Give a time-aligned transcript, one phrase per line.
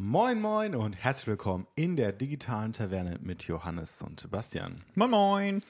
[0.00, 4.84] Moin Moin und herzlich willkommen in der digitalen Taverne mit Johannes und Sebastian.
[4.94, 5.62] Moin Moin.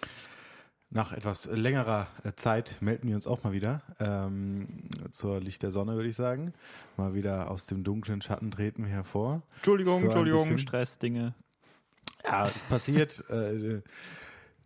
[0.91, 4.67] Nach etwas längerer äh, Zeit melden wir uns auch mal wieder ähm,
[5.13, 6.53] zur Licht der Sonne, würde ich sagen.
[6.99, 9.41] Mal wieder aus dem dunklen Schatten treten wir hervor.
[9.57, 11.35] Entschuldigung, Entschuldigung, bisschen- Stress, Dinge.
[12.23, 13.81] Ja, es passiert, äh,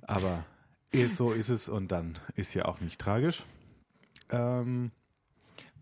[0.03, 0.45] aber
[1.09, 3.45] so ist es und dann ist ja auch nicht tragisch.
[4.29, 4.91] Ähm,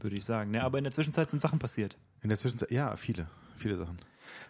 [0.00, 0.50] Würde ich sagen.
[0.50, 1.96] Ne, aber in der Zwischenzeit sind Sachen passiert.
[2.20, 3.26] in der Zwischenzeit, ja, viele,
[3.61, 3.96] viele Sachen.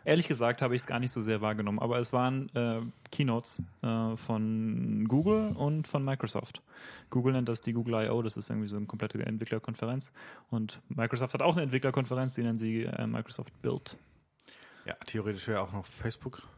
[0.05, 3.63] Ehrlich gesagt habe ich es gar nicht so sehr wahrgenommen, aber es waren äh, Keynotes
[3.83, 6.63] äh, von Google und von Microsoft.
[7.11, 10.11] Google nennt das die Google I.O., das ist irgendwie so eine komplette Entwicklerkonferenz.
[10.51, 13.97] Und Microsoft hat auch eine Entwicklerkonferenz, die nennen sie äh, Microsoft Build.
[14.87, 16.49] Ja, theoretisch wäre auch noch Facebook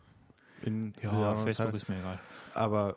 [0.63, 2.21] in Ja, Facebook Zeit, ist mir egal.
[2.55, 2.97] aber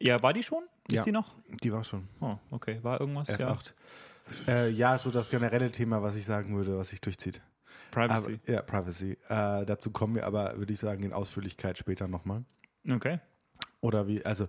[0.00, 0.64] Ja, war die schon?
[0.88, 1.02] Ist Ja.
[1.04, 1.34] die noch?
[1.62, 2.08] die war schon.
[2.20, 2.80] Oh, okay.
[2.82, 3.28] War irgendwas?
[3.28, 3.36] Ja.
[3.52, 3.70] F8.
[4.48, 7.40] Äh, ja, so das generelle Thema, was ich sagen würde, was sich durchzieht.
[7.96, 8.38] Privacy.
[8.44, 9.12] Aber, ja, Privacy.
[9.28, 12.44] Äh, dazu kommen wir aber, würde ich sagen, in Ausführlichkeit später nochmal.
[12.90, 13.20] okay.
[13.80, 14.48] Oder wie, also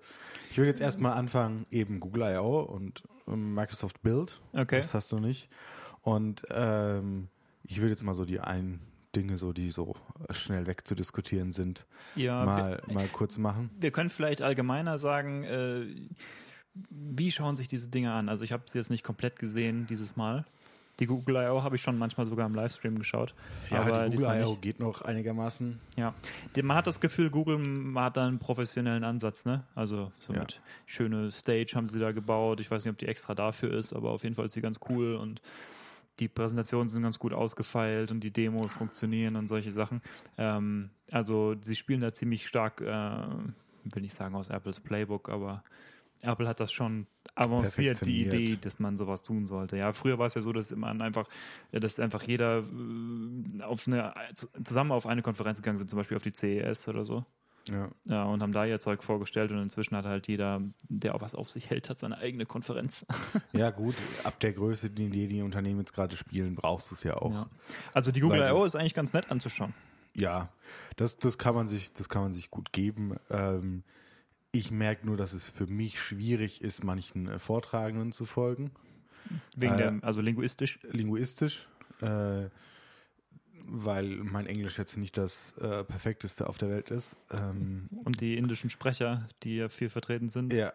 [0.52, 2.61] ich würde jetzt erstmal anfangen, eben Google I.O.
[2.61, 4.41] und ähm, Microsoft Build.
[4.53, 4.77] Okay.
[4.77, 5.49] Das hast du nicht.
[6.02, 7.27] Und ähm,
[7.63, 8.80] ich würde jetzt mal so die ein
[9.16, 9.95] Dinge, so die so
[10.31, 11.85] schnell wegzudiskutieren sind,
[12.16, 13.69] Ja, mal, mal kurz machen.
[13.79, 15.85] wir können vielleicht allgemeiner sagen, äh,
[16.89, 18.29] wie schauen sich diese Dinge an?
[18.29, 20.45] Also ich habe sie jetzt nicht komplett gesehen dieses Mal.
[21.00, 21.64] Die Google I.O.
[21.64, 23.36] habe ich schon manchmal sogar im Livestream geschaut.
[23.70, 24.56] Ja, aber die Google I.O.
[24.56, 25.80] geht noch einigermaßen.
[25.95, 26.14] Ja.
[26.62, 27.59] Man hat das Gefühl, Google
[27.95, 29.64] hat da einen professionellen Ansatz, ne?
[29.75, 30.40] Also so Ja.
[30.40, 32.59] mit schöne Stage haben sie da gebaut.
[32.59, 34.80] Ich weiß nicht, ob die extra dafür ist, aber auf jeden Fall ist sie ganz
[34.90, 35.42] cool und
[36.20, 40.02] die Präsentationen sind ganz gut ausgefeilt und die Demos funktionieren und solche Sachen.
[40.40, 42.86] Ähm, also sie spielen da ziemlich stark, äh,
[43.94, 45.64] will nicht sagen aus Apples Playbook, aber
[46.21, 48.25] Apple hat das schon avanciert, die.
[48.25, 49.77] Idee, dass man sowas tun sollte.
[49.77, 51.27] Ja, früher war es ja so, dass immer einfach,
[51.71, 54.13] dass einfach jeder äh, auf eine,
[54.63, 57.25] zusammen auf eine Konferenz gegangen sind, zum Beispiel auf die CES oder so.
[57.69, 57.89] Ja.
[58.05, 61.35] Ja, und haben da ihr Zeug vorgestellt und inzwischen hat halt jeder, der auch was
[61.35, 63.06] auf sich hält, hat seine eigene Konferenz.
[63.51, 67.03] ja, gut, ab der Größe, die die, die Unternehmen jetzt gerade spielen, brauchst du es
[67.03, 67.33] ja auch.
[67.33, 67.50] Ja.
[67.94, 68.63] Also die Google I.O.
[68.63, 69.73] ist eigentlich ganz nett anzuschauen.
[70.13, 70.50] Ja,
[70.95, 73.17] das, das kann man sich, das kann man sich gut geben.
[73.29, 73.83] Ähm,
[74.52, 78.72] ich merke nur, dass es für mich schwierig ist, manchen äh, Vortragenden zu folgen,
[79.56, 80.80] Wegen Äh, der, also linguistisch.
[80.91, 81.68] linguistisch,
[82.02, 82.50] äh,
[83.69, 87.18] weil mein Englisch jetzt nicht das äh, perfekteste auf der Welt ist.
[87.31, 90.53] Ähm, Und die indischen Sprecher, die ja viel vertreten sind.
[90.53, 90.72] ja,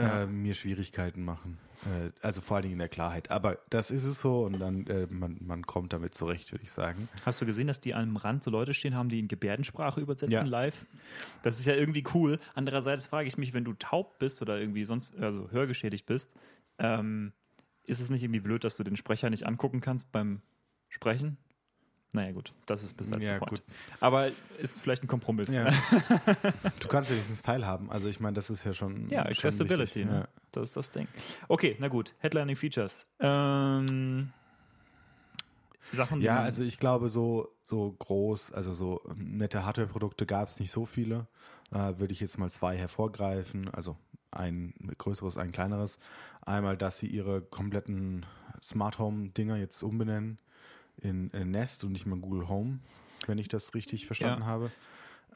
[0.00, 0.22] Ja.
[0.22, 1.58] Äh, mir Schwierigkeiten machen.
[1.84, 3.30] Äh, also vor allen Dingen in der Klarheit.
[3.30, 6.72] Aber das ist es so und dann äh, man, man kommt damit zurecht, würde ich
[6.72, 7.08] sagen.
[7.24, 10.32] Hast du gesehen, dass die am Rand so Leute stehen haben, die in Gebärdensprache übersetzen
[10.32, 10.42] Ja.
[10.42, 10.84] live?
[11.42, 12.38] Das ist ja irgendwie cool.
[12.54, 16.34] Andererseits frage ich mich, wenn du taub bist oder irgendwie sonst, also hörgeschädigt bist,
[16.78, 17.32] ähm,
[17.84, 20.40] ist es nicht irgendwie blöd, dass du den Sprecher nicht angucken kannst beim
[20.88, 21.36] Sprechen?
[22.14, 23.50] Naja, gut, das ist besonders Ja, der Point.
[23.50, 23.62] gut.
[23.98, 25.52] Aber ist vielleicht ein Kompromiss.
[25.52, 25.64] Ja.
[25.64, 25.72] ne?
[26.80, 27.90] du kannst wenigstens teilhaben.
[27.90, 29.08] Also ich meine, das ist ja schon.
[29.08, 30.06] Ja, schon Accessibility, wichtig.
[30.06, 30.18] ne?
[30.20, 30.28] Ja.
[30.52, 31.08] das ist das Ding.
[31.48, 33.04] Okay, na gut, Headlining Features.
[33.18, 34.32] Ähm,
[35.92, 40.70] Sachen, Ja, also ich glaube, so, so groß, also so nette Hardware-Produkte gab es nicht
[40.70, 41.26] so viele.
[41.72, 43.68] Äh, Würde ich jetzt mal zwei hervorgreifen.
[43.70, 43.96] Also
[44.30, 45.98] ein größeres, ein kleineres.
[46.46, 48.24] Einmal, dass sie ihre kompletten
[48.62, 50.38] Smart Home-Dinger jetzt umbenennen
[51.00, 52.80] in, in Nest und nicht mehr Google Home,
[53.26, 54.46] wenn ich das richtig verstanden Ja.
[54.46, 54.70] habe.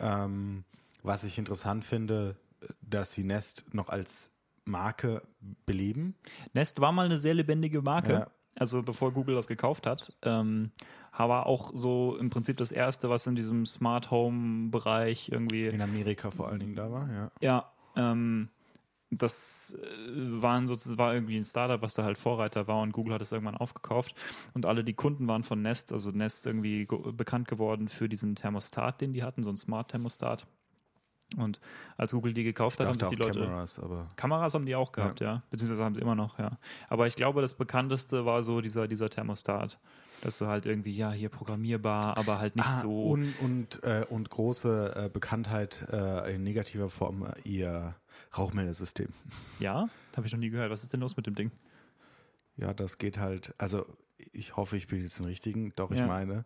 [0.01, 0.65] Ähm,
[1.03, 2.37] was ich interessant finde,
[2.83, 4.31] dass sie Nest noch als
[4.65, 5.23] Marke
[5.65, 6.15] beleben.
[6.53, 8.13] Nest war mal eine sehr lebendige Marke.
[8.13, 8.27] Ja.
[8.59, 10.73] Also bevor Google das gekauft hat, ähm,
[11.17, 15.81] war auch so im Prinzip das erste, was in diesem Smart Home Bereich irgendwie In
[15.81, 17.31] Amerika vor allen Dingen da war, ja.
[17.41, 18.49] Ja, ähm,
[19.11, 23.15] das äh, waren sozusagen, war irgendwie ein Startup, was da halt Vorreiter war und Google
[23.15, 24.15] hat es irgendwann aufgekauft
[24.55, 28.35] und alle die Kunden waren von Nest, also Nest irgendwie ge bekannt geworden für diesen
[28.35, 30.47] Thermostat, den die hatten, so ein Smart Thermostat.
[31.37, 31.61] Und
[31.99, 34.93] als Google die gekauft hat, haben sich die Leute Kameras, aber Kameras haben die auch
[34.93, 35.43] gehabt, ja.
[35.51, 36.59] Beziehungsweise haben sie immer noch, ja.
[36.89, 39.79] Aber ich glaube, das bekannteste war so dieser, dieser Thermostat.
[40.23, 43.03] Dass du halt irgendwie, ja, hier programmierbar, aber halt nicht Ah, so.
[43.03, 47.95] Und, und, äh, und große äh, Bekanntheit äh, in negativer Form äh, ihr
[48.37, 49.09] Rauchmeldersystem.
[49.61, 50.71] ja, habe ich noch nie gehört.
[50.71, 51.51] Was ist denn los mit dem Ding?
[52.57, 53.87] Ja, das geht halt, also
[54.33, 56.07] ich hoffe, ich bin jetzt den richtigen, doch ich Ja.
[56.09, 56.45] meine,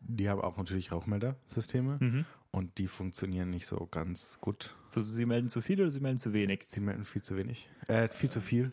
[0.00, 2.24] die haben auch natürlich Rauchmeldersysteme Mhm.
[2.50, 4.76] und die funktionieren nicht so ganz gut.
[4.94, 6.66] Also, sie melden zu viel oder sie melden zu wenig?
[6.68, 7.68] Sie melden viel zu wenig.
[7.88, 8.72] Äh, viel zu viel.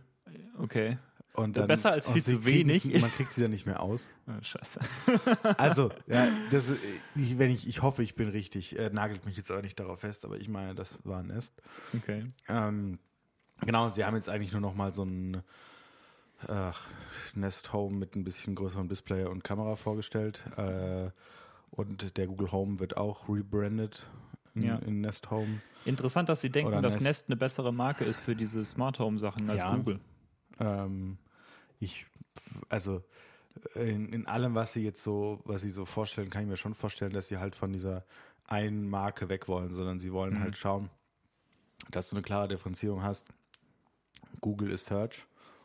[0.58, 0.98] Okay.
[1.36, 2.86] Und Ja, besser als viel zu wenig.
[3.02, 4.08] Man kriegt sie dann nicht mehr aus.
[4.28, 4.80] Oh, scheiße.
[5.58, 6.80] Also, ja, das, ist-
[7.16, 8.78] ich, wenn ich, ich hoffe, ich bin richtig.
[8.78, 11.54] Äh, nagelt mich jetzt aber nicht darauf fest, aber ich meine, das war ein Nest.
[11.96, 12.26] Okay.
[12.48, 13.00] Ähm,
[13.62, 15.42] genau, und sie haben jetzt eigentlich nur noch mal so ein
[16.48, 16.82] ach,
[17.34, 20.42] Nest Home mit ein bisschen größerem Display und Kamera vorgestellt.
[20.58, 21.10] Äh,
[21.72, 24.06] Und der Google Home wird auch rebrandet
[24.54, 24.76] in, Ja.
[24.78, 25.60] in Nest Home.
[25.84, 27.04] Interessant, dass sie denken, dass Nest.
[27.04, 29.76] Nest eine bessere Marke ist für diese Smart Home Sachen als Ja.
[29.76, 30.00] Google.
[30.60, 31.18] Ähm,
[31.80, 32.06] ich,
[32.70, 33.04] also
[33.76, 36.74] in, in allem, was sie jetzt so, was sie so vorstellen, kann ich mir schon
[36.76, 38.04] vorstellen, dass sie halt von dieser
[38.48, 40.40] einen Marke weg wollen, sondern sie wollen Mhm.
[40.42, 40.90] halt schauen,
[41.90, 43.28] dass du eine klare Differenzierung hast.
[44.42, 45.24] Google ist Search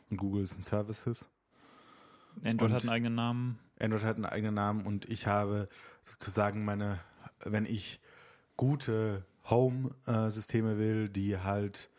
[0.09, 1.25] und Google ist ein Services.
[2.43, 3.59] Android Und- hat einen eigenen Namen.
[3.79, 5.67] Android hat einen eigenen Namen und ich habe
[6.05, 6.99] sozusagen meine,
[7.43, 7.99] wenn ich
[8.57, 11.89] gute Home-Systeme will, die halt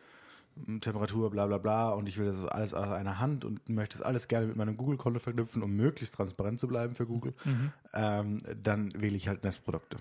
[0.81, 4.06] Temperatur, bla bla bla und ich will das alles aus einer Hand und möchte das
[4.06, 7.34] alles gerne mit meinem Google-Konto verknüpfen, um möglichst transparent zu bleiben für Google,
[7.94, 9.99] ähm, dann wähle ich halt Nest-Produkte.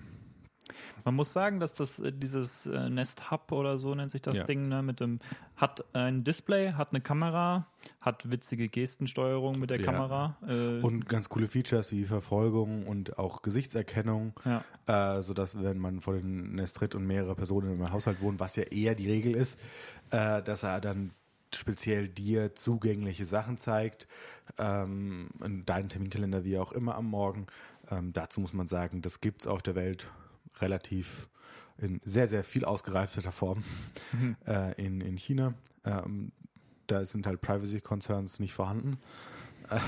[1.04, 4.38] Man muss sagen, dass das äh, dieses äh, Nest Hub oder so nennt sich das
[4.38, 4.44] Ja.
[4.44, 5.20] Ding, ne, mit dem
[5.56, 7.66] hat ein Display, hat eine Kamera,
[8.00, 9.84] hat witzige Gestensteuerung mit der Ja.
[9.92, 10.36] Kamera.
[10.46, 14.64] Äh, Und ganz coole Features wie Verfolgung und auch Gesichtserkennung, ja.
[15.18, 18.56] äh, sodass wenn man vor den Nest tritt und mehrere Personen im Haushalt wohnen, was
[18.56, 19.58] ja eher die Regel ist,
[20.10, 21.12] äh, dass er dann
[21.54, 24.08] speziell dir zugängliche Sachen zeigt,
[24.58, 27.46] ähm, in deinen Terminkalender wie auch immer am Morgen.
[27.90, 30.06] Ähm, dazu muss man sagen, das gibt's auf der Welt
[30.60, 31.28] relativ
[31.78, 33.64] in sehr, sehr viel ausgereifter Form
[34.46, 35.54] äh, in, in China.
[35.84, 36.32] Ähm,
[36.86, 38.98] da sind halt Privacy Concerns nicht vorhanden,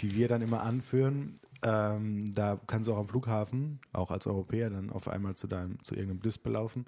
[0.00, 1.36] die wir dann immer anführen.
[1.62, 5.82] Ähm, da kannst du auch am Flughafen, auch als Europäer, dann auf einmal zu deinem,
[5.84, 6.86] zu irgendeinem Display laufen.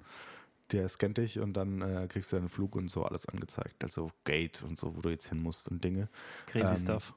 [0.71, 3.83] Der scannt dich und dann äh, kriegst du deinen Flug und so alles angezeigt.
[3.83, 6.09] Also Gate und so, wo du jetzt hin musst und Dinge.
[6.47, 7.13] Crazy Ähm, Stuff.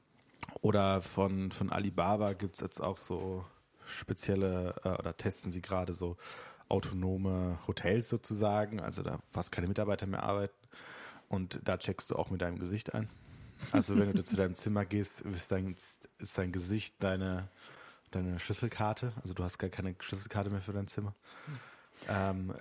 [0.61, 3.45] Oder von, von Alibaba gibt es jetzt auch so
[3.89, 6.17] spezielle, äh, oder testen sie gerade so
[6.69, 10.55] autonome Hotels sozusagen, also da fast keine Mitarbeiter mehr arbeiten.
[11.27, 13.09] Und da checkst du auch mit deinem Gesicht ein.
[13.71, 15.75] Also wenn du zu deinem Zimmer gehst, ist dein,
[16.17, 17.49] ist dein Gesicht deine,
[18.11, 19.13] deine Schlüsselkarte.
[19.21, 21.13] Also du hast gar keine Schlüsselkarte mehr für dein Zimmer.
[22.07, 22.53] Ähm,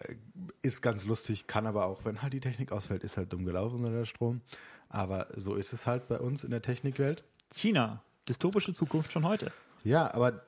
[0.62, 3.76] ist ganz lustig, kann aber auch, wenn halt die Technik ausfällt, ist halt dumm gelaufen
[3.76, 4.40] unter der Strom.
[4.88, 7.22] Aber so ist es halt bei uns in der Technikwelt.
[7.54, 9.52] China, dystopische Zukunft schon heute.
[9.84, 10.42] Ja, aber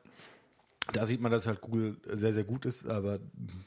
[0.92, 3.18] da sieht man, dass halt Google sehr, sehr gut ist, aber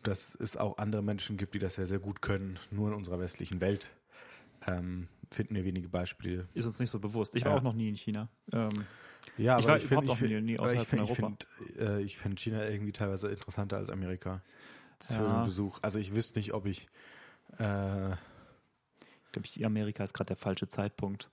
[0.03, 2.59] dass es auch andere Menschen gibt, die das sehr, sehr gut können.
[2.71, 3.89] Nur in unserer westlichen Welt
[4.67, 6.47] ähm, finden wir wenige Beispiele.
[6.53, 7.35] Ist uns nicht so bewusst.
[7.35, 7.57] Ich war Ja.
[7.57, 8.29] auch noch nie in China.
[8.51, 8.85] Ähm,
[9.37, 11.47] Ja, Ich aber ich finde ich nie- find, ich von find, ich find,
[11.79, 14.41] äh, ich find China irgendwie teilweise interessanter als Amerika
[14.99, 15.37] für Ja.
[15.39, 15.79] den Besuch.
[15.81, 16.87] Also ich wüsste nicht, ob ich
[17.57, 18.11] äh,
[19.33, 21.29] glaube ich, Amerika ist gerade der falsche Zeitpunkt.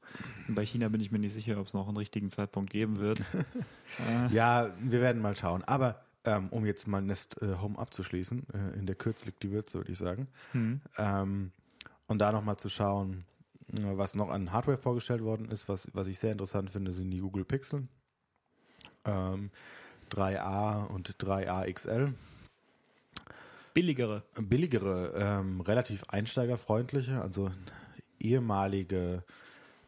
[0.48, 2.98] Und bei China bin ich mir nicht sicher, ob es noch einen richtigen Zeitpunkt geben
[2.98, 3.20] wird.
[4.08, 5.62] äh, Ja, wir werden mal schauen.
[5.64, 9.50] Aber ähm, um jetzt mal Nest äh, Home abzuschließen, äh, in der Kürze liegt die
[9.50, 10.28] Würze, würde ich sagen.
[10.52, 10.80] hm.
[10.98, 11.52] Ähm,
[12.06, 13.24] und da nochmal zu schauen,
[13.72, 17.10] äh, was noch an Hardware vorgestellt worden ist, was, was ich sehr interessant finde, sind
[17.10, 17.86] die Google Pixel.
[19.04, 19.50] Ähm,
[20.10, 22.12] 3a und 3a XL.
[23.72, 24.22] Billigere.
[24.36, 27.50] Billigere, ähm, relativ einsteigerfreundliche, also
[28.20, 29.24] ehemalige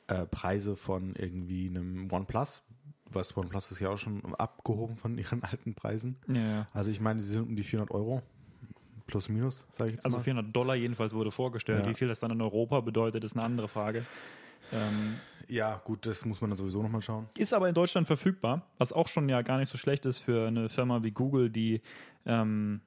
[0.09, 2.63] äh, Preise von irgendwie einem OnePlus.
[3.11, 6.17] Was OnePlus ist ja auch schon abgehoben von ihren alten Preisen.
[6.29, 6.67] Ja.
[6.73, 8.23] Also ich meine, sie sind um die 400 Euro.
[9.07, 10.23] Plus, minus, sage ich jetzt Also mal.
[10.25, 11.85] 400 Dollar jedenfalls wurde vorgestellt.
[11.85, 11.91] Ja.
[11.91, 14.07] Wie viel das dann in Europa bedeutet, ist eine andere Frage.
[14.73, 15.17] Ähm,
[15.49, 17.29] Ja, gut, das muss man dann sowieso nochmal schauen.
[17.37, 20.47] ist aber in Deutschland verfügbar, was auch schon ja gar nicht so schlecht ist für
[20.47, 21.83] eine Firma wie Google, die,
[22.25, 22.81] ähm,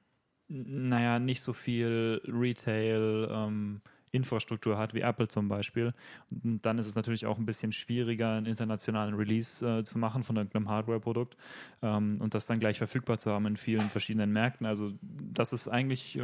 [0.48, 3.82] naja, nicht so viel Retail, ähm,
[4.12, 5.92] Infrastruktur hat wie Apple zum Beispiel.
[6.30, 10.22] Und dann ist es natürlich auch ein bisschen schwieriger, einen internationalen Release äh, zu machen
[10.22, 11.36] von irgendeinem Hardware-Produkt
[11.82, 14.66] ähm, und das dann gleich verfügbar zu haben in vielen verschiedenen Märkten.
[14.66, 16.22] Also das ist eigentlich, äh,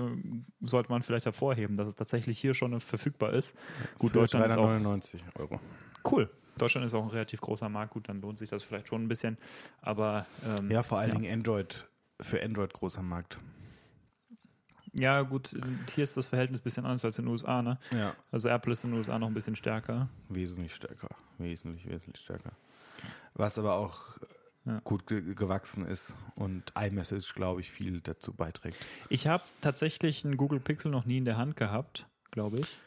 [0.61, 3.57] sollte man vielleicht hervorheben, dass es tatsächlich hier schon verfügbar ist.
[3.99, 5.61] Gut, Für Deutschland ist auch 399 Euro.
[6.09, 6.31] Cool.
[6.59, 9.09] Deutschland ist auch ein relativ großer Markt, gut, dann lohnt sich das vielleicht schon ein
[9.09, 9.39] bisschen.
[9.81, 11.15] Aber ähm, Ja, vor allen Ja.
[11.19, 11.89] Dingen Android,
[12.21, 13.39] für Android großer Markt.
[14.95, 15.55] Ja, gut,
[15.95, 17.79] hier ist das Verhältnis ein bisschen anders als in den USA, ne?
[17.93, 18.15] Ja.
[18.31, 20.09] Also Apple ist in den USA noch ein bisschen stärker.
[20.29, 21.09] Wesentlich stärker.
[21.39, 22.53] Wesentlich, wesentlich stärker.
[23.35, 24.19] Was aber auch
[24.65, 24.81] Ja.
[24.85, 28.77] gut ge gewachsen ist und iMessage, glaube ich, viel dazu beiträgt.
[29.09, 32.79] Ich habe tatsächlich einen Google Pixel noch nie in der Hand gehabt, glaube ich.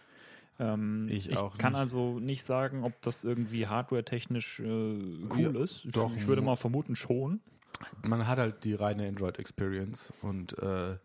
[0.57, 1.81] Ähm, Ich auch kann nicht.
[1.81, 5.83] also nicht sagen, ob das irgendwie hardware-technisch äh, cool Ja, ist.
[5.83, 6.15] Ich, doch.
[6.15, 7.41] ich würde mal vermuten schon.
[8.03, 10.95] Man hat halt die reine Android-Experience und, äh,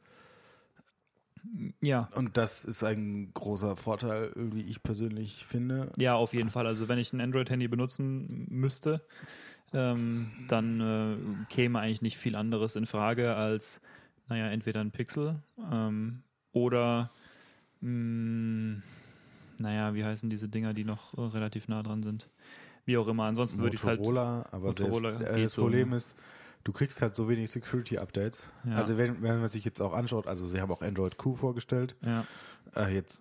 [1.81, 5.93] Ja, und das ist ein großer Vorteil, wie ich persönlich finde.
[5.97, 6.67] Ja, auf jeden Fall.
[6.67, 9.03] Also wenn ich ein Android-Handy benutzen müsste,
[9.73, 11.17] ähm, dann äh,
[11.49, 13.81] käme eigentlich nicht viel anderes in Frage als,
[14.29, 17.11] naja, entweder ein Pixel ähm, oder,
[17.81, 18.83] mh,
[19.59, 22.29] naja, wie heißen diese Dinger, die noch äh, relativ nah dran sind?
[22.85, 23.25] Wie auch immer.
[23.25, 24.01] Ansonsten würde ich halt.
[24.01, 25.97] Motorola, aber Motorola selbst, äh, das so, Problem ne?
[25.97, 26.15] ist,
[26.65, 28.45] du kriegst halt so wenig Security-Updates.
[28.65, 28.77] Ja.
[28.77, 31.97] Also wenn, wenn man sich jetzt auch anschaut, also sie haben auch Android Q vorgestellt,
[32.03, 32.25] Ja.
[32.77, 33.21] äh, jetzt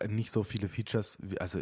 [0.00, 1.60] äh, nicht so viele Features, wie, also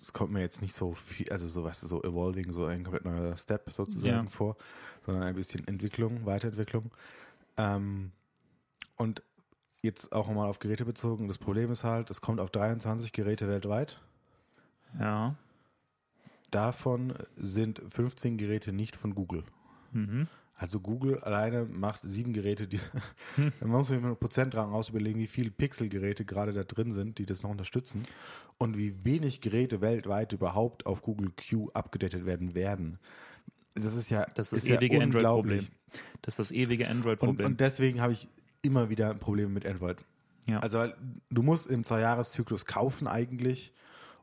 [0.00, 2.82] es kommt mir jetzt nicht so viel, also so weißt du, so evolving, so ein
[2.82, 4.30] komplett neuer Step sozusagen Ja.
[4.30, 4.56] vor,
[5.04, 6.90] sondern ein bisschen Entwicklung, Weiterentwicklung.
[7.56, 8.10] Ähm,
[8.96, 9.22] und
[9.82, 11.28] jetzt auch mal auf Geräte bezogen.
[11.28, 14.00] Das Problem ist halt, es kommt auf 23 Geräte weltweit.
[14.98, 15.34] Ja.
[16.52, 19.42] Davon sind 15 Geräte nicht von Google.
[19.92, 20.28] Mhm.
[20.54, 22.78] Also Google alleine macht sieben Geräte, die
[23.36, 23.52] Hm.
[23.60, 27.18] man muss sich mit einem Prozentrang aus überlegen, wie viele Pixel-Geräte gerade da drin sind,
[27.18, 28.04] die das noch unterstützen
[28.58, 32.98] und wie wenig Geräte weltweit überhaupt auf Google Q abgedatet werden werden.
[33.74, 35.58] Das ist ja Das ist das ja ewige Android-Problem.
[35.58, 35.70] unglaublich.
[36.20, 37.46] Das ist das ewige Und, Android-Problem.
[37.46, 38.28] und deswegen habe ich
[38.60, 40.04] immer wieder Probleme mit Android.
[40.46, 40.60] Ja.
[40.60, 40.86] Also
[41.30, 43.72] du musst im Zwei-Jahres-Zyklus kaufen eigentlich,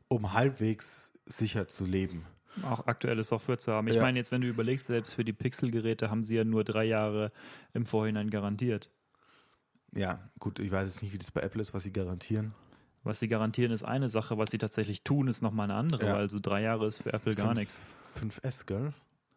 [0.08, 2.26] um halbwegs sicher zu leben.
[2.64, 3.86] auch aktuelle Software zu haben.
[3.86, 4.02] Ich Ja.
[4.02, 7.30] meine, jetzt, wenn du überlegst, selbst für die Pixel-Geräte haben sie ja nur drei Jahre
[7.74, 8.90] im Vorhinein garantiert.
[9.94, 12.52] Ja, gut, ich weiß jetzt nicht, wie das bei Apple ist, was sie garantieren.
[13.04, 14.36] Was sie garantieren, ist eine Sache.
[14.36, 16.04] Was sie tatsächlich tun, ist nochmal eine andere.
[16.06, 16.14] Ja.
[16.16, 17.78] Also drei Jahre ist für Apple gar nichts.
[18.16, 18.92] 5S, gell?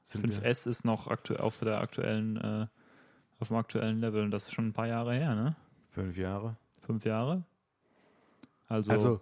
[0.05, 2.67] Sind wir- 5S ist noch aktu auf der aktuellen, äh,
[3.39, 5.55] auf dem aktuellen Level und das ist schon ein paar Jahre her, ne?
[5.87, 6.57] Fünf Jahre.
[6.81, 7.43] Fünf Jahre.
[8.67, 9.21] Also, Also,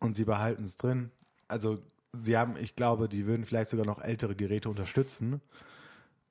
[0.00, 1.10] und sie behalten es drin.
[1.48, 5.40] Also, sie haben, ich glaube, die würden vielleicht sogar noch ältere Geräte unterstützen,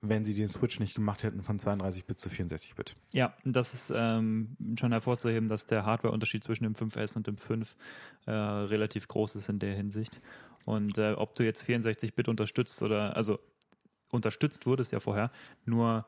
[0.01, 2.95] wenn sie den Switch nicht gemacht hätten von 32-Bit zu 64-Bit.
[3.13, 7.75] ja, das ist ähm, schon hervorzuheben, dass der Hardware-Unterschied zwischen dem 5S und dem 5
[8.25, 10.21] äh, relativ groß ist in der Hinsicht.
[10.65, 13.39] Und äh, ob du jetzt 64-Bit unterstützt oder, also
[14.11, 15.31] unterstützt wurdest ja vorher,
[15.65, 16.05] nur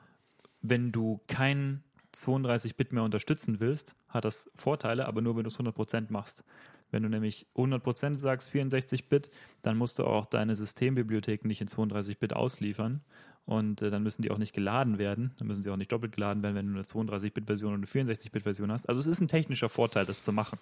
[0.61, 5.57] wenn du kein 32-Bit mehr unterstützen willst, hat das Vorteile, aber nur wenn du es
[5.57, 6.43] 100% machst.
[6.91, 9.29] Wenn du nämlich 100% sagst 64-Bit,
[9.61, 13.01] dann musst du auch deine Systembibliotheken nicht in 32-Bit ausliefern
[13.45, 15.33] und äh, dann müssen die auch nicht geladen werden.
[15.37, 18.71] Dann müssen sie auch nicht doppelt geladen werden, wenn du eine 32-Bit-Version und eine 64-Bit-Version
[18.71, 18.87] hast.
[18.87, 20.59] Also es ist ein technischer Vorteil, das zu machen.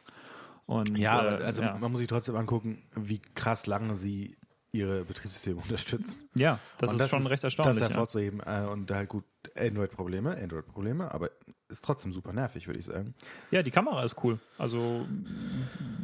[0.65, 1.77] Und, Ja, äh, also ja.
[1.77, 4.37] man muss sich trotzdem angucken, wie krass lange sie
[4.71, 6.15] ihre Betriebssysteme unterstützen.
[6.35, 7.75] ja, das Und ist schon recht erstaunlich.
[7.75, 7.89] Das ja.
[7.89, 8.41] hervorzuheben.
[8.45, 9.25] Äh, und halt gut,
[9.57, 11.31] Android-Probleme, Android-Probleme, aber
[11.69, 13.13] ist trotzdem super nervig, würde ich sagen.
[13.51, 14.39] Ja, die Kamera ist cool.
[14.57, 15.07] Also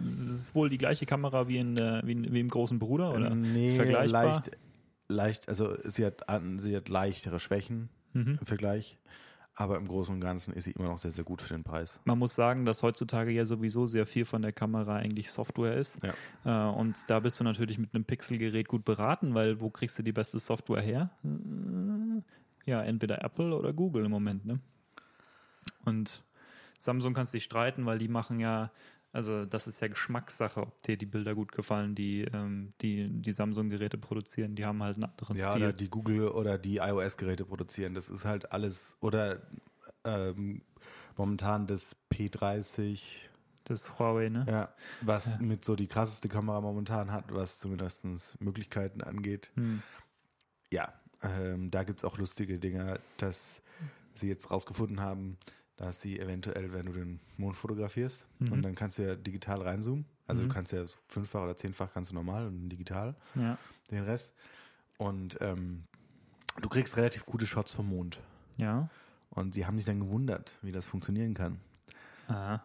[0.07, 3.13] es ist wohl die gleiche Kamera wie, in, der- wie, in, wie im großen Bruder
[3.13, 4.25] oder nee, vergleichbar?
[4.25, 4.51] leicht,
[5.07, 6.21] leicht, also sie hat,
[6.57, 8.37] sie hat leichtere Schwächen Mhm.
[8.39, 8.97] im Vergleich,
[9.55, 11.99] aber im Großen und Ganzen ist sie immer noch sehr, sehr gut für den Preis.
[12.05, 15.97] Man muss sagen, dass heutzutage ja sowieso sehr viel von der Kamera eigentlich Software ist.
[16.45, 16.69] Ja.
[16.71, 20.03] Äh, und da bist du natürlich mit einem Pixel-Gerät gut beraten, weil wo kriegst du
[20.03, 21.09] die beste Software her?
[21.23, 22.21] Äh,
[22.69, 24.45] Ja, entweder Apple oder Google im Moment.
[24.45, 24.59] Ne?
[25.85, 26.23] Und
[26.79, 28.71] Samsung kannst dich streiten, weil die machen ja,
[29.11, 33.31] also das ist ja Geschmackssache, ob dir die Bilder gut gefallen, die ähm, die, die
[33.31, 34.55] Samsung-Geräte produzieren.
[34.55, 35.63] Die haben halt einen anderen Ja, Stil.
[35.63, 37.93] oder die Google oder die iOS-Geräte produzieren.
[37.93, 39.41] Das ist halt alles, oder
[40.03, 40.61] ähm,
[41.15, 43.01] momentan das P30,
[43.65, 44.45] das Huawei, ne?
[44.49, 48.03] ja, was mit so die krasseste Kamera momentan hat, was zumindest
[48.41, 49.51] Möglichkeiten angeht.
[49.55, 49.81] Hm.
[50.69, 53.61] Ja, ähm, da gibt es auch lustige Dinge, dass
[54.15, 55.37] sie jetzt rausgefunden haben,
[55.77, 58.51] dass sie eventuell, wenn du den Mond fotografierst Mhm.
[58.51, 60.05] und dann kannst du ja digital reinzoomen.
[60.27, 60.47] Also Mhm.
[60.49, 63.57] du kannst ja fünffach oder zehnfach kannst du normal und digital Ja.
[63.91, 64.33] den Rest.
[64.97, 65.83] Und ähm,
[66.61, 68.19] du kriegst relativ gute Shots vom Mond.
[68.57, 68.89] Ja.
[69.31, 71.59] Und sie haben sich dann gewundert, wie das funktionieren kann.
[72.27, 72.63] Aha.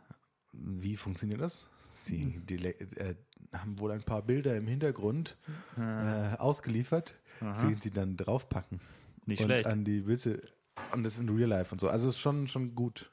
[0.53, 1.67] Wie funktioniert das?
[2.05, 3.15] Sie dele- äh,
[3.53, 5.37] haben wohl ein paar Bilder im Hintergrund
[5.79, 8.81] äh, ausgeliefert, die sie dann draufpacken.
[9.27, 9.67] Nicht und schlecht.
[9.67, 10.43] an die Witze
[10.93, 11.89] und das in Real Life und so.
[11.89, 13.11] Also ist schon, schon gut.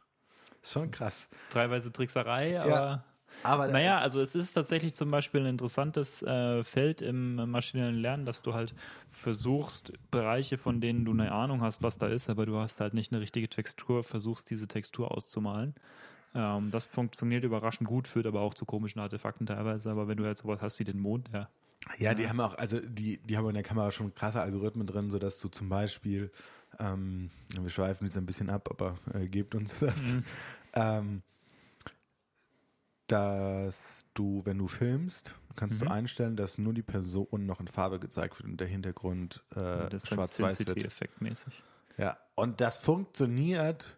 [0.64, 1.28] Ist schon krass.
[1.50, 3.04] Teilweise Trickserei, aber
[3.44, 7.96] Aber naja, es- also es ist tatsächlich zum Beispiel ein interessantes äh, Feld im maschinellen
[7.96, 8.74] Lernen, dass du halt
[9.12, 12.94] versuchst, Bereiche, von denen du eine Ahnung hast, was da ist, aber du hast halt
[12.94, 15.76] nicht eine richtige Textur, versuchst diese Textur auszumalen.
[16.34, 19.90] Ähm, das funktioniert überraschend gut, führt aber auch zu komischen Artefakten teilweise.
[19.92, 21.50] Aber wenn du halt sowas hast wie den Mond, ja.
[21.98, 25.12] Ja, die haben auch, also die, die haben in der Kamera schon krasse Algorithmen drin,
[25.12, 26.32] sodass du zum Beispiel,
[26.80, 27.30] ähm,
[27.60, 30.02] wir schweifen jetzt ein bisschen ab, aber äh, gebt uns das,
[30.74, 31.22] ähm,
[33.08, 35.86] dass du, wenn du filmst, kannst Mhm.
[35.86, 39.60] du einstellen, dass nur die Person noch in Farbe gezeigt wird und der Hintergrund äh,
[39.60, 40.68] halt schwarz-weiß wird.
[40.70, 41.64] Sensitivity-Effekt mäßig.
[41.98, 43.98] Ja, und das funktioniert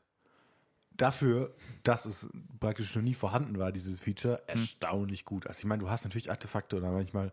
[0.91, 2.27] dafür, dass es
[2.59, 5.47] praktisch noch nie vorhanden war, dieses Feature, erstaunlich gut.
[5.47, 7.31] Also ich meine, du hast natürlich Artefakte oder manchmal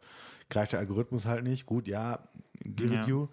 [0.50, 1.66] greift der Algorithmus halt nicht.
[1.66, 2.28] Gut, ja,
[2.60, 3.02] give Ja.
[3.02, 3.28] it you.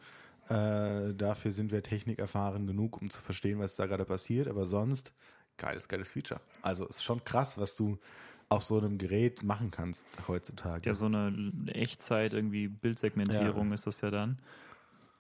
[0.52, 4.48] Äh, dafür sind wir technikerfahren genug, um zu verstehen, was da gerade passiert.
[4.48, 5.14] Aber sonst,
[5.58, 6.42] geiles, geiles Feature.
[6.62, 7.98] Also ist schon krass, was du
[8.50, 10.82] auf so einem Gerät machen kannst heutzutage.
[10.86, 14.38] Ja, so eine Echtzeit, irgendwie Bildsegmentierung ist das ja dann.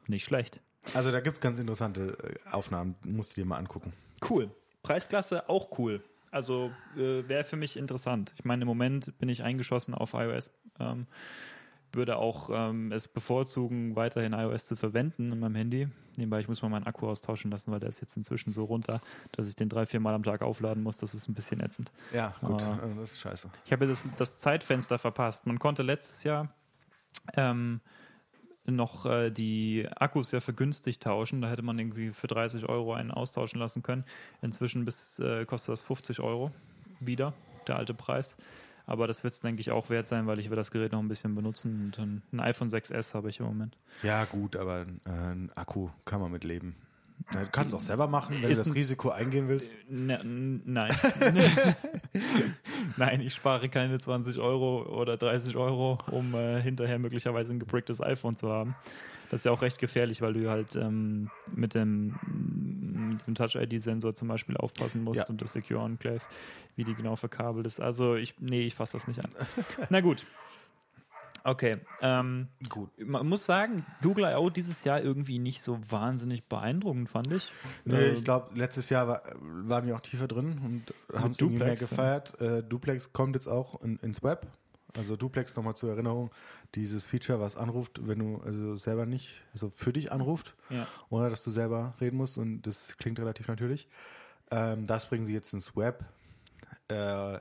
[0.08, 0.60] Nicht schlecht.
[0.94, 3.94] Also da gibt es ganz interessante äh, Aufnahmen, musst du dir mal angucken.
[4.28, 4.52] Cool.
[4.84, 6.04] Preisklasse auch cool.
[6.32, 8.34] Also äh, wäre für mich interessant.
[8.36, 10.50] Ich meine, im Moment bin ich eingeschossen auf iOS.
[10.80, 11.08] Ähm,
[11.94, 15.88] würde auch ähm, es bevorzugen, weiterhin iOS zu verwenden in meinem Handy.
[16.16, 19.02] Nebenbei, ich muss mal meinen Akku austauschen lassen, weil der ist jetzt inzwischen so runter,
[19.32, 20.98] dass ich den drei, vier Mal am Tag aufladen muss.
[20.98, 21.92] Das ist ein bisschen ätzend.
[22.14, 22.66] Ja, gut, äh,
[22.98, 23.50] das ist scheiße.
[23.66, 25.48] Ich habe das, das Zeitfenster verpasst.
[25.48, 26.54] Man konnte letztes Jahr
[27.36, 27.82] ähm,
[28.66, 31.42] noch äh, die Akkus ja vergünstigt tauschen.
[31.42, 34.06] Da hätte man irgendwie für 30 Euro einen austauschen lassen können.
[34.42, 36.52] Inzwischen bis, äh, kostet das 50 Euro
[37.00, 37.34] wieder,
[37.68, 38.36] der alte Preis.
[38.92, 41.00] Aber das wird es, denke ich, auch wert sein, weil ich will das Gerät noch
[41.00, 41.86] ein bisschen benutzen.
[41.86, 43.78] Und ein, ein iPhone 6S habe ich im Moment.
[44.04, 46.76] Ja, gut, aber äh, ein Akku kann man mit leben.
[47.34, 49.72] Ja, Du kannst es auch selber machen, wenn Ist du das Risiko eingehen willst.
[49.88, 50.92] Ne, n- nein.
[52.98, 58.02] nein, ich spare keine 20 Euro oder 30 Euro, um äh, hinterher möglicherweise ein gebricktes
[58.02, 58.76] iPhone zu haben.
[59.30, 62.16] Das ist ja auch recht gefährlich, weil du halt ähm, mit dem,
[63.12, 65.26] mit dem Touch-ID-Sensor zum Beispiel aufpassen musst Ja.
[65.28, 66.22] und das Secure Enclave,
[66.76, 67.80] wie die genau verkabelt ist.
[67.80, 69.32] Also ich, nee, ich fasse das nicht an.
[69.90, 70.26] Na gut.
[71.44, 71.78] Okay.
[72.02, 72.92] Ähm, Gut.
[73.04, 74.52] man muss sagen, Google I.O.
[74.52, 77.52] dieses Jahr irgendwie nicht so wahnsinnig beeindruckend, fand ich.
[77.84, 81.42] Nee, Äh, ich glaube, letztes Jahr war, waren wir auch tiefer drin und haben es
[81.42, 81.88] mehr Duplex, ja.
[81.88, 82.40] gefeiert.
[82.40, 84.46] Äh, Duplex kommt jetzt auch in, ins Web.
[84.98, 86.32] Also Duplex nochmal zur Erinnerung,
[86.76, 90.88] dieses Feature, was anruft, wenn du also selber nicht, also für dich anruft, ja.
[91.10, 93.88] ohne dass du selber reden musst und das klingt relativ natürlich.
[94.52, 96.04] Ähm, das bringen sie jetzt ins Web.
[96.88, 97.40] Äh,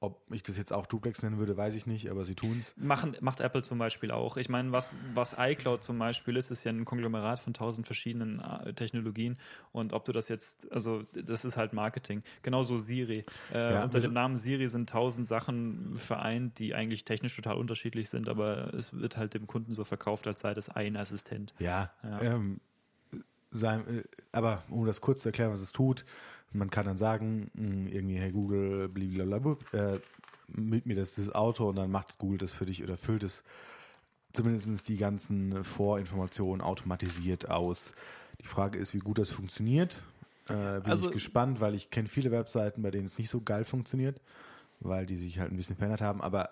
[0.00, 2.72] ob ich das jetzt auch Duplex nennen würde, weiß ich nicht, aber sie tun es.
[2.76, 4.36] Macht Apple zum Beispiel auch.
[4.36, 8.38] Ich meine, was, was iCloud zum Beispiel ist, ist ja ein Konglomerat von tausend verschiedenen
[8.40, 9.36] äh, Technologien.
[9.72, 12.22] Und ob du das jetzt, also das ist halt Marketing.
[12.42, 13.24] Genauso Siri.
[13.52, 17.56] Äh, Ja, unter das- dem Namen Siri sind tausend Sachen vereint, die eigentlich technisch total
[17.56, 21.54] unterschiedlich sind, aber es wird halt dem Kunden so verkauft, als sei das ein Assistent.
[21.58, 22.20] Ja, Ja.
[22.22, 22.60] Ähm,
[23.50, 26.04] sein, äh, aber um das kurz zu erklären, was es tut,
[26.52, 29.98] man kann dann sagen, mh, irgendwie, hey Google, blablabla, äh,
[30.48, 33.42] mit mir das, das Auto und dann macht Google das für dich oder füllt es
[34.32, 37.92] zumindest die ganzen Vorinformationen automatisiert aus.
[38.42, 40.02] Die Frage ist, wie gut das funktioniert.
[40.48, 43.40] Äh, bin Also- ich gespannt, weil ich kenne viele Webseiten, bei denen es nicht so
[43.40, 44.20] geil funktioniert,
[44.80, 46.50] weil die sich halt ein bisschen verändert haben, aber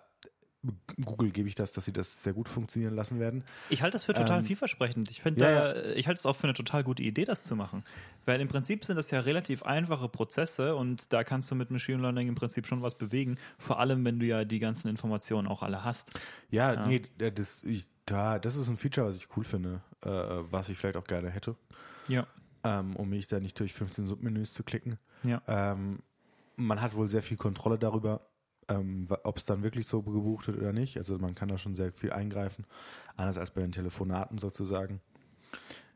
[1.05, 3.44] Google gebe ich das, dass sie das sehr gut funktionieren lassen werden.
[3.70, 5.11] Ich halte das für total Ähm, vielversprechend.
[5.11, 7.57] Ich finde, ja, da- ich halte es auch für eine total gute Idee, das zu
[7.57, 7.85] machen.
[8.24, 12.00] Weil im Prinzip sind das ja relativ einfache Prozesse und da kannst du mit Machine
[12.02, 13.37] Learning im Prinzip schon was bewegen.
[13.59, 16.11] Vor allem, wenn du ja die ganzen Informationen auch alle hast.
[16.50, 16.87] Ja, Ja.
[16.87, 20.09] nee, das, ich, da, das ist ein Feature, was ich cool finde, äh,
[20.50, 21.57] was ich vielleicht auch gerne hätte,
[22.09, 22.26] Ja.
[22.64, 24.98] ähm, um mich da nicht durch 15 Submenüs zu klicken.
[25.22, 25.42] Ja.
[25.46, 26.00] Ähm,
[26.57, 28.20] man hat wohl sehr viel Kontrolle darüber,
[28.68, 30.96] ähm, ob es dann wirklich so gebucht wird oder nicht.
[30.98, 32.64] Also man kann da schon sehr viel eingreifen,
[33.16, 35.00] anders als bei den Telefonaten sozusagen.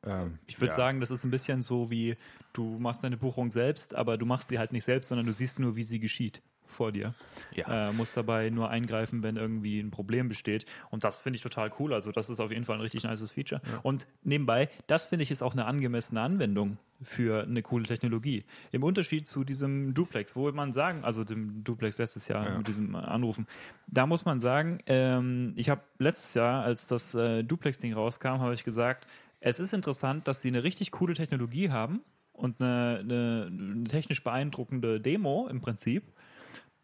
[0.04, 0.76] Ähm, Ich würde ja.
[0.76, 2.16] sagen, das ist ein bisschen so wie
[2.52, 5.58] du machst deine Buchung selbst, aber du machst sie halt nicht selbst, sondern du siehst
[5.58, 7.14] nur, wie sie geschieht vor dir.
[7.52, 7.88] Ja.
[7.88, 10.66] Äh, musst dabei nur eingreifen, wenn irgendwie ein Problem besteht.
[10.90, 11.92] Und das finde ich total cool.
[11.92, 13.60] Also, das ist auf jeden Fall ein richtig nices Feature.
[13.82, 18.44] Und nebenbei, das finde ich ist auch eine angemessene Anwendung für eine coole Technologie.
[18.70, 22.58] Im Unterschied zu diesem Duplex, wo man sagen, also dem Duplex letztes Jahr Ja.
[22.58, 23.48] mit diesem Anrufen,
[23.88, 28.54] da muss man sagen, ähm, ich habe letztes Jahr, als das äh, Duplex-Ding rauskam, habe
[28.54, 29.06] ich gesagt,
[29.40, 34.22] es ist interessant, dass sie eine richtig coole Technologie haben und eine, eine, eine technisch
[34.22, 36.12] beeindruckende Demo im Prinzip.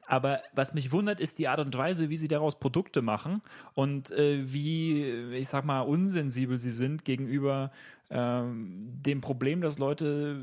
[0.06, 3.42] Aber was mich wundert, ist die Art und Weise, wie sie daraus Produkte machen
[3.74, 5.02] und äh, wie,
[5.34, 7.72] ich sag mal, unsensibel sie sind gegenüber
[8.08, 10.40] ähm, dem Problem, dass Leute,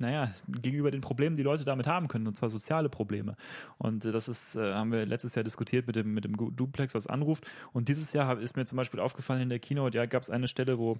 [0.00, 3.36] naja, gegenüber den Problemen, die Leute damit haben können, und zwar soziale Probleme.
[3.78, 6.94] Und äh, das ist, äh, haben wir letztes Jahr diskutiert mit dem, mit dem Duplex,
[6.94, 7.48] was anruft.
[7.72, 10.48] Und dieses Jahr ist mir zum Beispiel aufgefallen in der Keynote, ja, gab es eine
[10.48, 10.98] Stelle, wo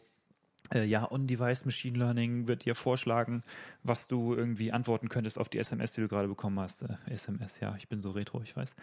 [0.72, 3.42] äh, ja, On-Device Machine Learning wird dir vorschlagen,
[3.82, 6.84] was du irgendwie antworten könntest auf die SMS, die du gerade bekommen hast.
[7.06, 8.74] SMS, ja, ich bin so retro, ich weiß.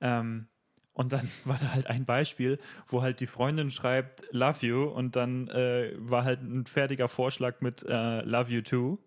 [0.00, 0.46] Ähm,
[0.92, 5.16] und dann war da halt ein Beispiel, wo halt die Freundin schreibt Love you und
[5.16, 8.98] dann äh, war halt ein fertiger Vorschlag mit äh, Love you too.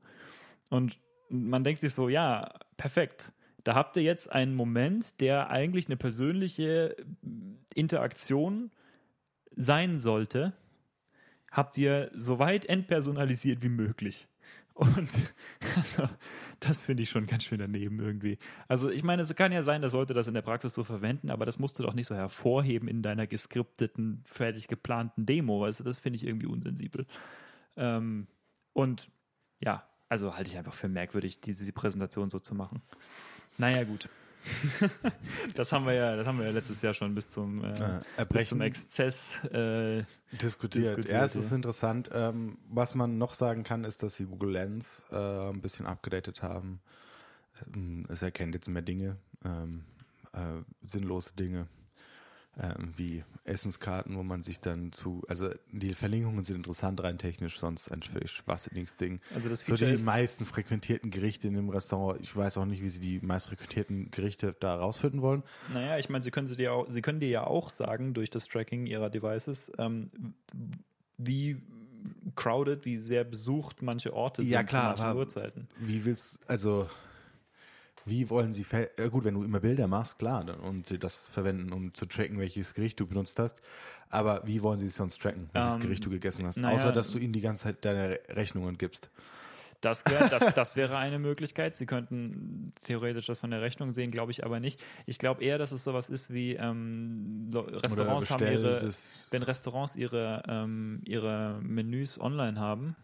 [0.74, 3.32] Und man denkt sich so, ja, perfekt.
[3.64, 6.96] Da habt ihr jetzt einen Moment, der eigentlich eine persönliche
[7.76, 8.72] Interaktion
[9.56, 10.54] sein sollte,
[11.52, 14.28] habt ihr so weit entpersonalisiert wie möglich.
[14.74, 15.12] Und
[15.76, 16.10] also,
[16.60, 18.40] das finde ich schon ganz schön daneben irgendwie.
[18.68, 21.30] Also ich meine, es kann ja sein, dass Leute das in der Praxis so verwenden,
[21.30, 25.70] aber das musst du doch nicht so hervorheben in deiner geskripteten, fertig geplanten Demo.
[25.70, 27.06] Du, das finde ich irgendwie unsensibel.
[27.78, 28.26] Ähm,
[28.74, 29.12] und
[29.60, 32.82] ja, also halte ich einfach für merkwürdig, diese Präsentation so zu machen.
[33.58, 34.08] Naja, gut.
[35.56, 37.76] Das haben wir ja, das haben wir ja letztes Jahr schon bis zum, äh, Äh,
[38.00, 38.48] bis Erbrechen.
[38.50, 39.36] zum Exzess.
[39.46, 40.86] Äh, diskutiert.
[40.86, 42.10] Diskutiert, ja, es ist interessant.
[42.14, 45.16] Ähm, was man noch sagen kann, ist, dass sie Google Lens äh,
[45.50, 46.80] ein bisschen abgedatet haben.
[47.74, 49.84] Ähm, Es erkennt jetzt mehr Dinge, ähm,
[50.34, 51.68] äh, sinnlose Dinge,
[52.60, 57.58] ähm, wie Essenskarten, wo man sich dann zu, also die Verlinkungen sind interessant rein technisch,
[57.60, 59.20] sonst ein völlig schwachsinniges Ding.
[59.34, 62.66] also das So Feature die ist, meisten frequentierten Gerichte in dem Restaurant, ich weiß auch
[62.66, 65.44] nicht, wie sie die meist frequentierten Gerichte da rausfinden wollen.
[65.74, 68.30] naja, ich meine, sie können sie dir auch, sie können dir ja auch sagen durch
[68.30, 70.12] das Tracking ihrer Devices, ähm,
[71.18, 71.58] wie
[72.36, 75.68] crowded, wie sehr besucht manche Orte Ja, sind klar, zu manchen aber- Uhrzeiten.
[75.80, 76.88] Wie willst also
[78.06, 81.00] wie wollen sie ver äh, gut, wenn du immer Bilder machst, klar, dann, und sie
[81.00, 83.62] das verwenden, um zu tracken, welches Gericht du benutzt hast.
[84.10, 86.62] Aber wie wollen sie es sonst tracken, welches Ähm, Gericht du gegessen hast?
[86.62, 89.10] naja, Außer dass du ihnen die ganze Zeit deine Re- Rechnungen gibst.
[89.82, 91.76] Das, wär, das, das wäre eine Möglichkeit.
[91.76, 94.84] Sie könnten theoretisch das von der Rechnung sehen, glaube ich aber nicht.
[95.06, 98.90] Ich glaube eher, dass es sowas ist wie ähm, Restaurants haben ihre,
[99.32, 102.96] wenn Restaurants ihre, ähm, ihre Menüs online haben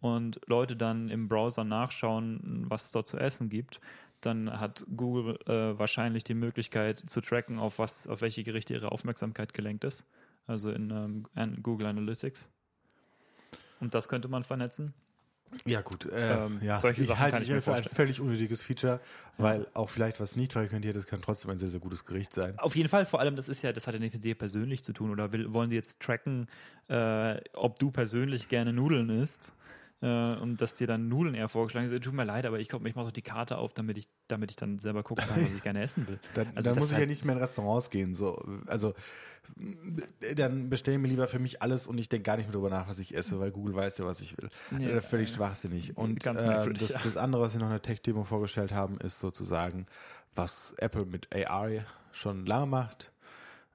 [0.00, 3.80] und Leute dann im Browser nachschauen, was es dort zu essen gibt,
[4.26, 8.92] dann hat Google äh, wahrscheinlich die Möglichkeit zu tracken, auf was, auf welche Gerichte ihre
[8.92, 10.04] Aufmerksamkeit gelenkt ist.
[10.46, 12.48] Also in ähm, Google Analytics.
[13.80, 14.94] Und das könnte man vernetzen.
[15.64, 16.06] Ja, gut.
[16.06, 16.80] Äh, Ähm, ja.
[16.80, 19.00] solche ich Sachen halte kann ich ich für ein völlig unnötiges Feature,
[19.38, 22.58] weil auch vielleicht was nicht frequentiert ist, kann trotzdem ein sehr, sehr gutes Gericht sein.
[22.58, 24.82] Auf jeden Fall, vor allem, das ist ja, das hat ja nicht mit dir persönlich
[24.82, 25.10] zu tun.
[25.10, 26.48] Oder will, wollen sie jetzt tracken,
[26.88, 29.52] äh, ob du persönlich gerne Nudeln isst?
[30.02, 32.04] Äh, und dass dir dann Nudeln eher vorgeschlagen sind.
[32.04, 34.50] Tut mir leid, aber ich, komm, ich mache doch die Karte auf, damit ich, damit
[34.50, 36.18] ich dann selber gucken kann, was ich gerne essen will.
[36.34, 38.14] Dann, Also dann muss ich hat- ja nicht mehr in Restaurants gehen.
[38.14, 38.42] So.
[38.66, 38.94] Also
[40.34, 42.88] dann bestellen mir lieber für mich alles und ich denke gar nicht mehr darüber nach,
[42.88, 44.50] was ich esse, weil Google weiß ja, was ich will.
[44.78, 45.96] Ja, Äh, völlig schwachsinnig.
[45.96, 47.00] Und äh, das, ja.
[47.02, 49.86] das andere, was sie noch in der Tech-Demo vorgestellt haben, ist sozusagen,
[50.34, 51.70] was Apple mit AR
[52.12, 53.12] schon lange macht,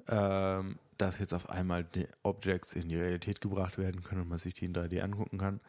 [0.10, 4.40] ähm, dass jetzt auf einmal die Objects in die Realität gebracht werden können und man
[4.40, 5.62] sich die in 3D angucken kann.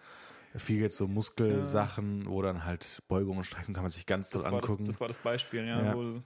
[0.55, 4.45] Viel jetzt so Muskelsachen, wo dann halt Beugungen und Strecken kann man sich ganz Das
[4.45, 4.85] war das, angucken.
[4.85, 5.83] das war das Beispiel, ja.
[5.85, 5.95] Ja.
[5.95, 6.23] Wo,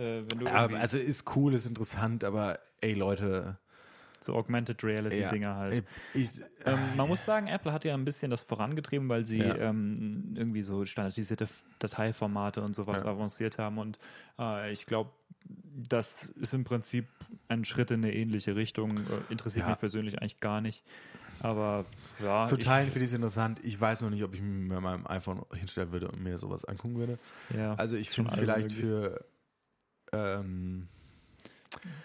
[0.00, 3.58] äh, Ja, also ist cool, ist interessant, aber ey Leute,
[4.20, 5.84] so Augmented Reality-Dinger ja, halt.
[6.12, 6.30] ich,
[6.64, 9.54] Ähm, man muss sagen, Apple hat ja ein bisschen das vorangetrieben, weil sie Ja.
[9.56, 11.48] ähm, irgendwie so standardisierte
[11.78, 13.08] Dateiformate und sowas Ja.
[13.08, 13.78] avanciert haben.
[13.78, 13.98] Und
[14.38, 15.10] äh, ich glaube,
[15.88, 17.06] das ist im Prinzip
[17.48, 19.06] ein Schritt in eine ähnliche Richtung.
[19.06, 19.70] Äh, interessiert Ja.
[19.70, 20.82] mich persönlich eigentlich gar nicht.
[21.40, 21.84] Aber
[22.22, 23.60] ja, zu teilen finde ich es interessant.
[23.62, 26.96] Ich weiß noch nicht, ob ich mir meinem iPhone hinstellen würde und mir sowas angucken
[26.96, 27.18] würde.
[27.54, 29.24] ja, Also ich finde es vielleicht für
[30.12, 30.88] ähm,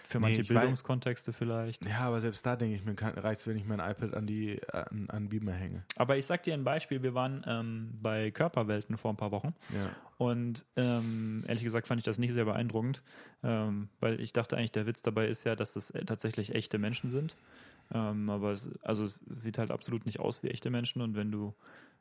[0.02, 1.86] für nee, manche weiß- Bildungskontexte vielleicht.
[1.86, 4.60] ja, aber selbst da denke ich mir, reicht es, wenn ich mein iPad an die
[4.70, 5.82] an, an Beamer hänge.
[5.96, 7.02] Aber ich sag dir ein Beispiel.
[7.02, 9.54] Wir waren ähm, bei Körperwelten vor ein paar Wochen.
[9.72, 9.88] Ja.
[10.18, 13.02] Und ähm, ehrlich gesagt fand ich das nicht sehr beeindruckend,
[13.42, 16.78] ähm, weil ich dachte eigentlich, der Witz dabei ist ja, dass das äh, tatsächlich echte
[16.78, 17.34] Menschen sind.
[17.94, 21.30] Ähm, aber es, also es sieht halt absolut nicht aus wie echte Menschen und wenn
[21.30, 21.54] du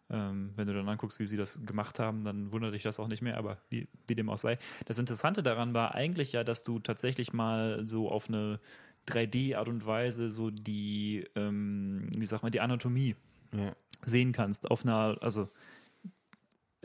[0.09, 3.07] ähm, wenn du dann anguckst, wie sie das gemacht haben, dann wundert dich das auch
[3.07, 4.57] nicht mehr, aber wie, wie dem auch sei.
[4.85, 8.59] Das Interessante daran war eigentlich ja, dass du tatsächlich mal so auf eine
[9.07, 13.15] 3D-Art und Weise so die, ähm, wie sagt man, die Anatomie
[13.53, 13.73] Ja.
[14.05, 15.49] sehen kannst, auf einer, also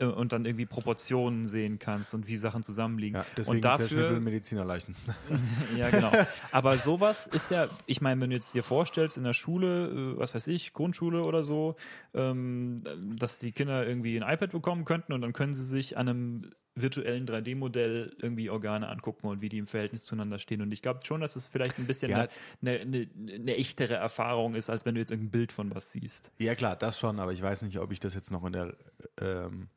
[0.05, 3.19] und dann irgendwie Proportionen sehen kannst und wie Sachen zusammenliegen.
[3.19, 4.95] ja, deswegen und dafür, Schnippel Medizinerleichen.
[5.77, 6.11] ja genau.
[6.51, 10.17] Aber sowas ist ja, ich meine, wenn du jetzt dir vorstellst in der Schule, äh,
[10.19, 11.75] was weiß ich, Grundschule oder so,
[12.13, 12.83] ähm,
[13.17, 16.51] dass die Kinder irgendwie ein iPad bekommen könnten und dann können sie sich an einem
[16.75, 20.61] virtuellen 3D-Modell irgendwie Organe angucken und wie die im Verhältnis zueinander stehen.
[20.61, 22.27] Und ich glaube schon, dass es vielleicht ein bisschen Ja.
[22.61, 26.29] eine, eine, eine echtere Erfahrung ist, als wenn du jetzt irgendein Bild von was siehst.
[26.37, 28.75] Ja klar, das schon, aber ich weiß nicht, ob ich das jetzt noch in der
[29.19, 29.69] ähm,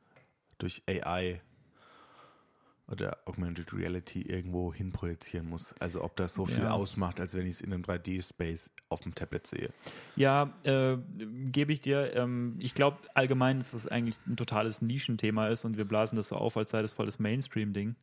[0.63, 1.41] durch AI
[2.89, 5.75] oder Augmented Reality irgendwo hinprojizieren muss.
[5.79, 6.73] Also ob das so viel Ja.
[6.73, 9.71] ausmacht, als wenn ich es in einem 3D-Space auf dem Tablet sehe.
[10.17, 10.97] Ja, äh,
[11.53, 12.15] gebe ich dir.
[12.17, 16.29] Ähm, ich glaube allgemein, dass das eigentlich ein totales Nischenthema ist und wir blasen das
[16.29, 17.95] so auf, als sei das voll das Mainstream-Ding.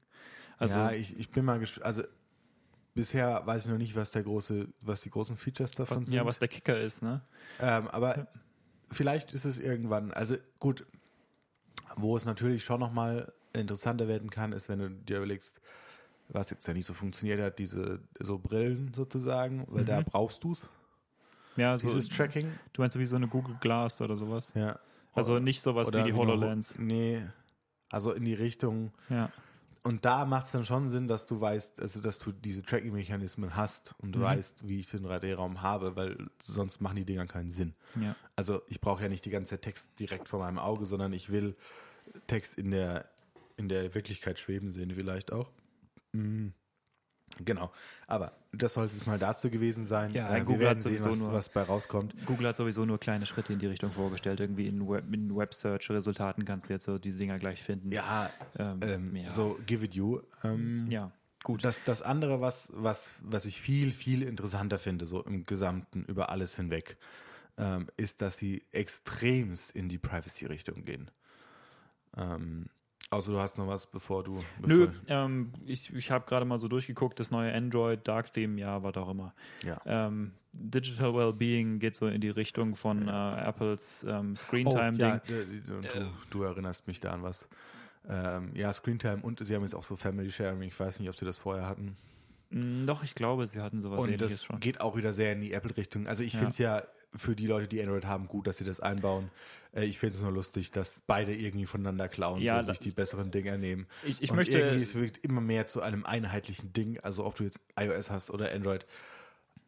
[0.58, 1.86] Also, ja, ich, ich bin mal gespannt.
[1.86, 2.04] Also
[2.96, 6.16] bisher weiß ich noch nicht, was der große, was die großen Features davon sind.
[6.16, 7.22] ja, was der Kicker ist, ne?
[7.60, 8.28] Ähm, aber
[8.90, 10.88] vielleicht ist es irgendwann, also gut,
[11.96, 15.60] wo es natürlich schon nochmal interessanter werden kann, ist, wenn du dir überlegst,
[16.30, 20.06] was jetzt ja nicht so funktioniert hat, diese so Brillen sozusagen, weil da Mhm.
[20.06, 20.68] brauchst du es,
[21.56, 22.52] Ja, so, dieses Tracking.
[22.74, 24.52] du meinst so wie so eine Google Glass oder sowas.
[24.56, 24.78] Ja.
[25.14, 26.78] Also nicht sowas wie die HoloLens.
[26.78, 27.26] Ho- Nee,
[27.90, 28.92] also in die Richtung.
[29.10, 29.32] Ja.
[29.88, 33.56] Und da macht es dann schon Sinn, dass du weißt, also dass du diese Tracking-Mechanismen
[33.56, 34.24] hast und du Mhm.
[34.24, 37.74] weißt, wie ich den 3D-Raum habe, weil sonst machen die Dinger keinen Sinn.
[37.96, 38.14] ja.
[38.36, 41.32] Also ich brauche ja nicht die ganze Zeit Text direkt vor meinem Auge, sondern ich
[41.32, 41.56] will
[42.28, 43.06] Text in der
[43.56, 45.50] in der Wirklichkeit schweben sehen, vielleicht auch.
[46.12, 46.54] Mhm.
[47.44, 47.72] Genau.
[48.08, 50.14] Aber das sollte es mal dazu gewesen sein.
[50.14, 52.14] Ja, äh, Google wir hat werden sehen, sowieso was, nur- was bei rauskommt.
[52.26, 54.40] Google hat sowieso nur kleine Schritte in die Richtung vorgestellt.
[54.40, 57.92] Irgendwie in Web, in Web-Search-Resultaten kannst du jetzt so diese Dinger gleich finden.
[57.92, 59.30] Ja, ähm, ähm, ja.
[59.30, 60.22] so give it you.
[60.44, 61.12] Ähm, ja.
[61.44, 61.64] Gut.
[61.64, 66.30] Das, das andere, was, was, was ich viel, viel interessanter finde, so im Gesamten über
[66.30, 66.98] alles hinweg,
[67.58, 71.10] ähm, ist, dass sie extremst in die Privacy-Richtung gehen.
[72.18, 72.66] Ähm,
[73.10, 74.44] außer du hast noch was, bevor du.
[74.66, 78.60] Nö, Bevor, ähm, ich, ich habe gerade mal so durchgeguckt, das neue Android, Dark Theme,
[78.60, 79.34] ja, was auch immer.
[79.64, 79.80] ja.
[79.86, 85.00] Ähm, Digital Wellbeing geht so in die Richtung von äh, Apples ähm, Screentime-Ding.
[85.00, 85.46] ja, äh,
[85.88, 87.48] du, du erinnerst mich da an was.
[88.10, 90.62] Ähm, ja, Screentime und sie haben jetzt auch so Family Sharing.
[90.64, 91.96] Ich weiß nicht, ob sie das vorher hatten.
[92.50, 94.60] Mm, Doch, ich glaube, sie hatten sowas Und ähnliches das schon.
[94.60, 96.08] geht auch wieder sehr in die Apple-Richtung.
[96.08, 96.40] Also ich Ja.
[96.40, 96.84] finde es ja
[97.16, 99.30] für die Leute, die Android haben, gut, dass sie das einbauen.
[99.74, 102.92] Äh, ich finde es nur lustig, dass beide irgendwie voneinander klauen, Ja, so sich die
[102.92, 103.88] besseren Dinge nehmen.
[104.04, 104.58] Ich, ich und möchte.
[104.60, 107.00] irgendwie es wirkt immer mehr zu einem einheitlichen Ding.
[107.00, 108.86] Also ob du jetzt iOS hast oder Android,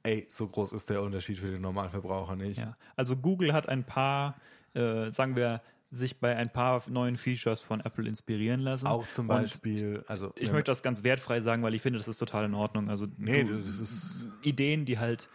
[0.04, 2.60] ey, so groß ist der Unterschied für den Normalverbraucher nicht.
[2.60, 4.36] Ja, also Google hat ein paar,
[4.74, 8.86] äh, sagen wir, sich bei ein paar neuen Features von Apple inspirieren lassen.
[8.86, 11.98] Auch zum Und Beispiel, also Ich wenn- möchte das ganz wertfrei sagen, weil ich finde,
[11.98, 12.90] das ist total in Ordnung.
[12.90, 15.28] Also nee, du, das ist Ideen, die halt,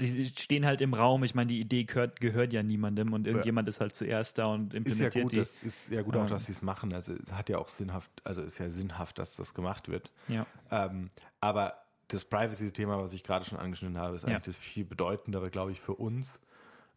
[0.00, 1.24] die stehen halt im Raum.
[1.24, 4.72] Ich meine, die Idee gehört, gehört ja niemandem und irgendjemand ist halt zuerst da und
[4.72, 5.36] ist ja implementiert gut, die.
[5.36, 6.28] das ist ja gut auch, Ähm.
[6.28, 6.92] dass sie es machen.
[6.92, 10.10] Also es hat ja auch sinnhaft, also ist ja sinnhaft, dass das gemacht wird.
[10.28, 10.46] ja.
[10.70, 11.74] Ähm, aber
[12.08, 14.28] das Privacy-Thema, was ich gerade schon angeschnitten habe, ist Ja.
[14.30, 16.38] eigentlich das viel bedeutendere, glaube ich, für uns.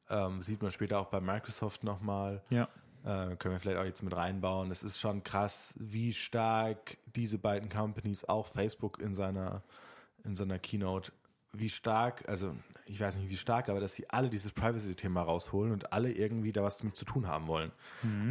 [0.10, 2.42] Ähm, sieht man später auch bei Microsoft nochmal.
[2.50, 2.68] ja.
[3.04, 4.72] Äh, können wir vielleicht auch jetzt mit reinbauen.
[4.72, 9.62] Es ist schon krass, wie stark diese beiden Companies, auch Facebook in seiner,
[10.24, 11.12] in seiner Keynote,
[11.60, 15.72] wie stark, also ich weiß nicht wie stark, aber dass sie alle dieses Privacy-Thema rausholen
[15.72, 17.72] und alle irgendwie da was damit zu tun haben wollen.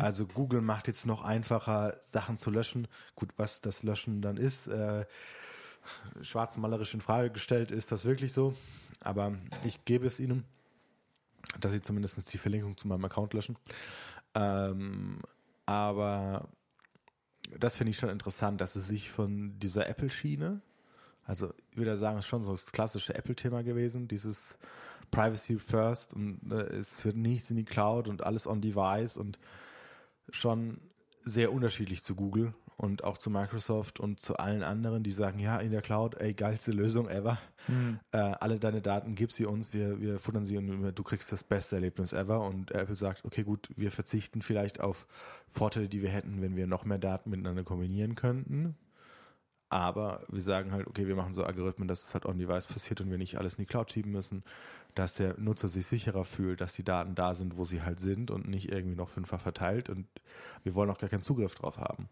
[0.01, 2.89] Also Google macht jetzt noch einfacher, Sachen zu löschen.
[3.17, 5.05] Gut, was das Löschen dann ist, äh,
[6.23, 8.55] schwarzmalerisch in Frage gestellt, ist das wirklich so?
[9.01, 9.33] Aber
[9.65, 10.45] ich gebe es ihnen,
[11.61, 13.57] dass sie zumindest die Verlinkung zu meinem Account löschen.
[14.35, 15.21] Ähm,
[15.67, 16.49] aber
[17.59, 20.61] das finde ich schon interessant, dass es sich von dieser Apple-Schiene,
[21.25, 24.57] also ich würde sagen, es ist schon so das klassische Apple-Thema gewesen, dieses
[25.11, 29.39] Privacy First und äh, es wird nichts in die Cloud und alles on Device und
[30.31, 30.81] schon
[31.25, 35.59] sehr unterschiedlich zu Google und auch zu Microsoft und zu allen anderen, die sagen, ja,
[35.59, 37.39] in der Cloud, ey, geilste Lösung ever.
[38.13, 41.45] Äh, alle deine Daten gib sie uns, wir, wir futtern sie und du kriegst das
[41.45, 42.41] beste Erlebnis ever.
[42.41, 45.07] Und Apple sagt, okay, gut, wir verzichten vielleicht auf
[45.47, 48.77] Vorteile, die wir hätten, wenn wir noch mehr Daten miteinander kombinieren könnten.
[49.69, 53.11] Aber wir sagen halt, okay, wir machen so Algorithmen, dass es halt on-device passiert und
[53.11, 54.45] wir nicht alles in die Cloud schieben müssen,
[54.95, 58.31] dass der Nutzer sich sicherer fühlt, dass die Daten da sind, wo sie halt sind
[58.31, 60.07] und nicht irgendwie noch fünffach verteilt und
[60.63, 62.09] wir wollen auch gar keinen Zugriff drauf haben.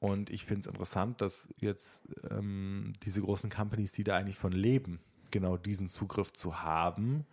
[0.00, 4.52] Und ich finde es interessant, dass jetzt ähm, diese großen Companies, die da eigentlich von
[4.52, 7.26] leben, genau diesen Zugriff zu haben,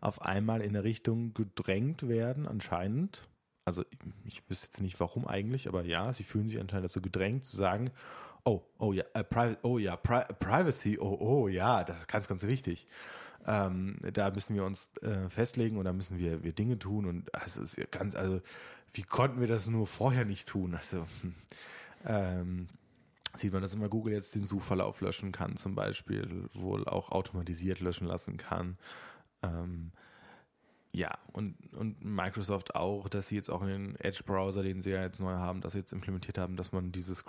[0.00, 3.28] auf einmal in eine Richtung gedrängt werden, anscheinend.
[3.64, 3.84] Also
[4.24, 7.56] ich, wüsste jetzt nicht warum eigentlich, aber ja, sie fühlen sich anscheinend dazu gedrängt zu
[7.56, 7.90] sagen,
[8.48, 12.28] oh, oh ja, äh, Pri oh ja, Pri Privacy, oh, oh ja, das ist ganz,
[12.28, 12.86] ganz wichtig.
[13.46, 17.34] Ähm, da müssen wir uns äh, festlegen und da müssen wir, wir Dinge tun und
[17.34, 18.40] also ist ganz, also
[18.94, 20.74] wie konnten wir das nur vorher nicht tun?
[20.74, 21.34] Also hm,
[22.04, 22.68] ähm,
[23.36, 27.80] sieht man, dass immer Google jetzt den Suchverlauf löschen kann, zum Beispiel, wohl auch automatisiert
[27.80, 28.78] löschen lassen kann.
[29.42, 29.92] Ähm,
[30.92, 35.02] ja, und, und Microsoft auch, dass sie jetzt auch in den Edge-Browser, den sie ja
[35.02, 37.24] jetzt neu haben, das jetzt implementiert haben, dass man dieses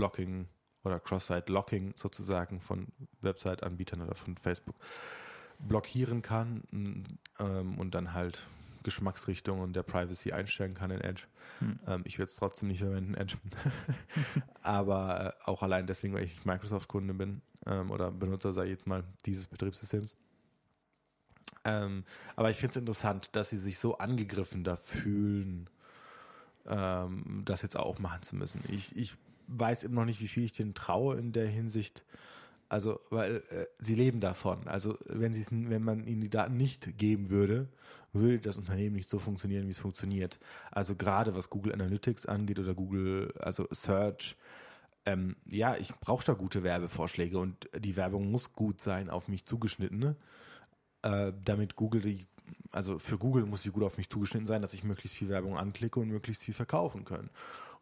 [0.00, 0.48] Cross-Site-Blocking
[0.84, 2.88] oder Cross-Site-Locking sozusagen von
[3.20, 4.76] Website-Anbietern oder von Facebook
[5.58, 6.62] blockieren kann
[7.38, 8.46] ähm, und dann halt
[8.82, 11.24] Geschmacksrichtung und der Privacy einstellen kann in Edge.
[11.58, 11.78] Hm.
[11.86, 13.36] Ähm, ich würde es trotzdem nicht verwenden, Edge.
[14.62, 19.04] Aber äh, auch allein deswegen, weil ich Microsoft-Kunde bin ähm, oder Benutzer, sei jetzt mal,
[19.26, 20.16] dieses Betriebssystems.
[21.62, 22.04] Ähm,
[22.36, 25.68] aber ich finde es interessant, dass sie sich so angegriffen da fühlen,
[26.66, 28.64] ähm, das jetzt auch machen zu müssen.
[28.66, 29.14] Ich, ich
[29.50, 32.04] weiß eben noch nicht, wie viel ich denen traue in der Hinsicht.
[32.68, 34.68] Also, weil äh, sie leben davon.
[34.68, 37.68] Also, wenn, sie's, wenn man ihnen die Daten nicht geben würde,
[38.12, 40.38] würde das Unternehmen nicht so funktionieren, wie es funktioniert.
[40.70, 44.36] Also, gerade was Google Analytics angeht oder Google, also Search,
[45.06, 49.46] ähm, ja, ich brauche da gute Werbevorschläge und die Werbung muss gut sein, auf mich
[49.46, 50.14] zugeschnitten,
[51.02, 52.26] äh, damit Google die,
[52.70, 55.56] also für Google muss sie gut auf mich zugeschnitten sein, dass ich möglichst viel Werbung
[55.56, 57.30] anklicke und möglichst viel verkaufen können.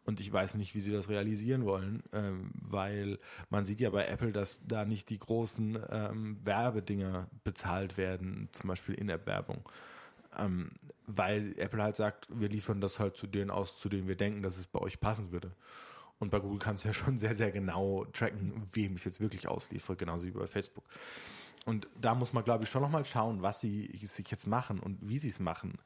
[0.05, 4.05] Und ich weiß nicht, wie sie das realisieren wollen, ähm, weil man sieht ja bei
[4.05, 9.69] Apple, dass da nicht die großen ähm, Werbedinger bezahlt werden, zum Beispiel In-App-Werbung.
[10.37, 10.71] Ähm,
[11.05, 14.41] weil Apple halt sagt, wir liefern das halt zu denen aus, zu denen wir denken,
[14.41, 15.51] dass es bei euch passen würde.
[16.19, 19.47] Und bei Google kannst du ja schon sehr, sehr genau tracken, wem ich jetzt wirklich
[19.47, 20.83] ausliefere, genauso wie bei Facebook.
[21.65, 24.97] Und da muss man, glaube ich, schon nochmal schauen, was sie sich jetzt machen und
[25.01, 25.77] wie sie es machen.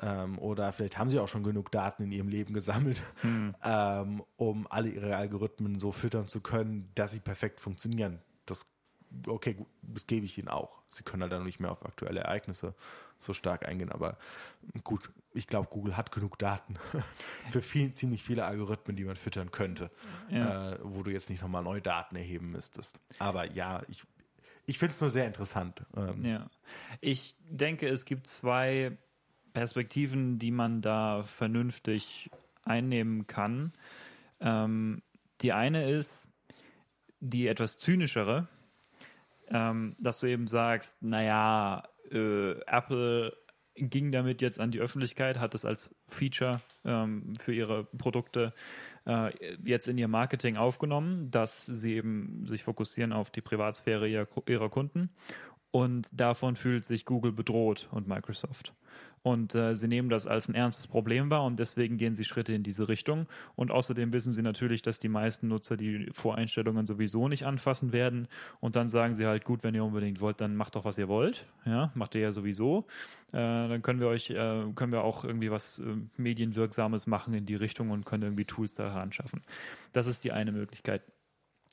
[0.00, 3.54] Ähm, oder vielleicht haben sie auch schon genug Daten in ihrem Leben gesammelt, hm.
[3.64, 8.20] ähm, um alle ihre Algorithmen so füttern zu können, dass sie perfekt funktionieren.
[8.46, 8.66] Das,
[9.26, 10.82] okay, gut, das gebe ich ihnen auch.
[10.90, 12.74] Sie können halt dann nicht mehr auf aktuelle Ereignisse
[13.18, 14.18] so stark eingehen, aber
[14.84, 16.74] gut, ich glaube, Google hat genug Daten
[17.50, 19.90] für viel, ziemlich viele Algorithmen, die man füttern könnte,
[20.28, 20.72] ja.
[20.72, 22.98] äh, wo du jetzt nicht nochmal neue Daten erheben müsstest.
[23.18, 24.02] Aber ja, ich,
[24.66, 25.84] ich finde es nur sehr interessant.
[25.96, 26.50] Ähm, ja.
[27.00, 28.98] Ich denke, es gibt zwei
[29.52, 32.30] Perspektiven, die man da vernünftig
[32.64, 33.72] einnehmen kann.
[34.40, 35.02] Ähm,
[35.40, 36.28] die eine ist
[37.20, 38.48] die etwas zynischere,
[39.48, 43.36] ähm, dass du eben sagst, naja, äh, Apple
[43.74, 48.52] ging damit jetzt an die Öffentlichkeit, hat es als Feature ähm, für ihre Produkte
[49.06, 49.32] äh,
[49.64, 54.68] jetzt in ihr Marketing aufgenommen, dass sie eben sich fokussieren auf die Privatsphäre ihrer, ihrer
[54.68, 55.10] Kunden.
[55.70, 58.74] Und davon fühlt sich Google bedroht und Microsoft.
[59.22, 62.52] Und äh, sie nehmen das als ein ernstes Problem wahr und deswegen gehen sie Schritte
[62.54, 63.26] in diese Richtung.
[63.54, 68.26] Und außerdem wissen sie natürlich, dass die meisten Nutzer die Voreinstellungen sowieso nicht anfassen werden.
[68.60, 71.08] Und dann sagen sie halt, gut, wenn ihr unbedingt wollt, dann macht doch, was ihr
[71.08, 71.46] wollt.
[71.64, 72.86] Ja, macht ihr ja sowieso.
[73.28, 75.84] Äh, dann können wir euch, äh, können wir auch irgendwie was äh,
[76.16, 79.42] Medienwirksames machen in die Richtung und können irgendwie Tools da anschaffen.
[79.92, 81.02] Das ist die eine Möglichkeit.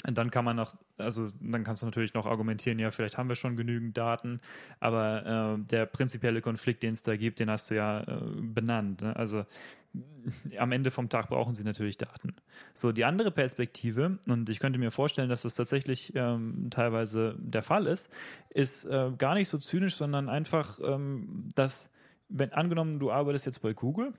[0.07, 3.27] Und dann kann man noch, also dann kannst du natürlich noch argumentieren, ja, vielleicht haben
[3.27, 4.39] wir schon genügend Daten,
[4.79, 9.01] aber äh, der prinzipielle Konflikt, den es da gibt, den hast du ja äh, benannt.
[9.01, 9.13] Ne?
[9.15, 9.45] Also
[10.57, 12.35] am Ende vom Tag brauchen sie natürlich Daten.
[12.73, 17.63] So, die andere Perspektive, und ich könnte mir vorstellen, dass das tatsächlich ähm, teilweise der
[17.63, 18.09] Fall ist,
[18.51, 21.89] ist äh, gar nicht so zynisch, sondern einfach, ähm, dass,
[22.29, 24.13] wenn angenommen, du arbeitest jetzt bei Google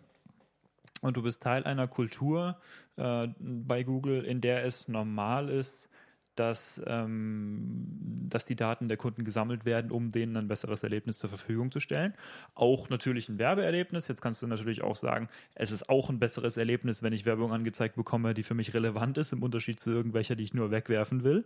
[1.00, 2.58] und du bist Teil einer Kultur
[2.96, 5.88] äh, bei Google, in der es normal ist,
[6.36, 11.28] dass, ähm, dass die Daten der Kunden gesammelt werden, um denen ein besseres Erlebnis zur
[11.28, 12.14] Verfügung zu stellen.
[12.54, 14.08] Auch natürlich ein Werbeerlebnis.
[14.08, 17.52] Jetzt kannst du natürlich auch sagen, es ist auch ein besseres Erlebnis, wenn ich Werbung
[17.52, 21.24] angezeigt bekomme, die für mich relevant ist, im Unterschied zu irgendwelcher, die ich nur wegwerfen
[21.24, 21.44] will.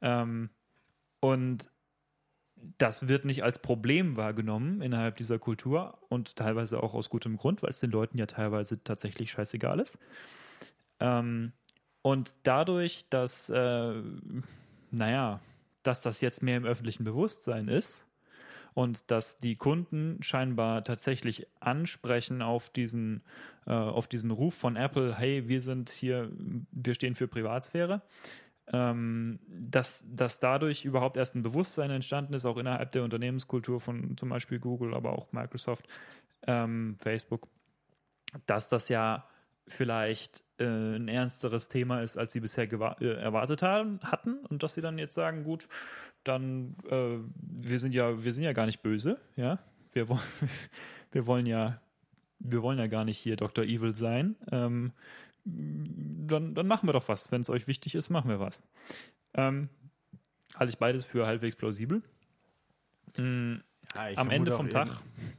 [0.00, 0.48] Ähm,
[1.20, 1.68] und
[2.78, 7.62] das wird nicht als Problem wahrgenommen innerhalb dieser Kultur und teilweise auch aus gutem Grund,
[7.62, 9.98] weil es den Leuten ja teilweise tatsächlich scheißegal ist.
[11.00, 11.52] Ähm,
[12.02, 13.94] und dadurch, dass, äh,
[14.90, 15.40] naja,
[15.82, 18.06] dass das jetzt mehr im öffentlichen Bewusstsein ist
[18.74, 23.22] und dass die Kunden scheinbar tatsächlich ansprechen auf diesen,
[23.66, 26.30] äh, auf diesen Ruf von Apple, hey, wir sind hier,
[26.72, 28.02] wir stehen für Privatsphäre,
[28.72, 34.16] ähm, dass, dass dadurch überhaupt erst ein Bewusstsein entstanden ist, auch innerhalb der Unternehmenskultur von
[34.16, 35.86] zum Beispiel Google, aber auch Microsoft,
[36.46, 37.48] ähm, Facebook,
[38.46, 39.28] dass das ja
[39.66, 44.74] vielleicht äh, ein ernsteres Thema ist, als sie bisher äh, erwartet haben, hatten und dass
[44.74, 45.68] sie dann jetzt sagen, gut,
[46.22, 49.58] dann äh, wir sind ja wir sind ja gar nicht böse, ja,
[49.92, 50.20] wir wollen
[51.12, 51.80] wir wollen ja
[52.38, 53.64] wir wollen ja gar nicht hier Dr.
[53.64, 54.36] Evil sein.
[54.50, 54.92] Ähm,
[55.44, 57.30] dann, dann machen wir doch was.
[57.30, 58.62] Wenn es euch wichtig ist, machen wir was.
[59.34, 59.68] Ähm,
[60.56, 62.02] halte ich beides für halbwegs plausibel.
[63.16, 63.62] Mhm.
[63.94, 64.88] Ja, Am Ende vom Tag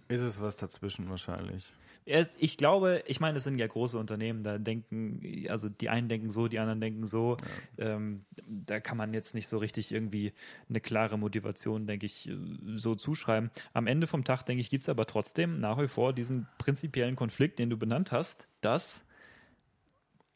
[0.07, 1.65] ist es was dazwischen wahrscheinlich.
[2.07, 6.07] Es, ich glaube, ich meine, es sind ja große Unternehmen, da denken, also die einen
[6.07, 7.35] denken so, die anderen denken so.
[7.77, 7.95] Ja.
[7.95, 10.31] Ähm, da kann man jetzt nicht so richtig irgendwie
[10.69, 12.29] eine klare Motivation, denke ich,
[12.75, 13.49] so zuschreiben.
[13.73, 17.15] Am Ende vom Tag, denke ich, gibt es aber trotzdem nach wie vor diesen prinzipiellen
[17.15, 19.04] Konflikt, den du benannt hast, dass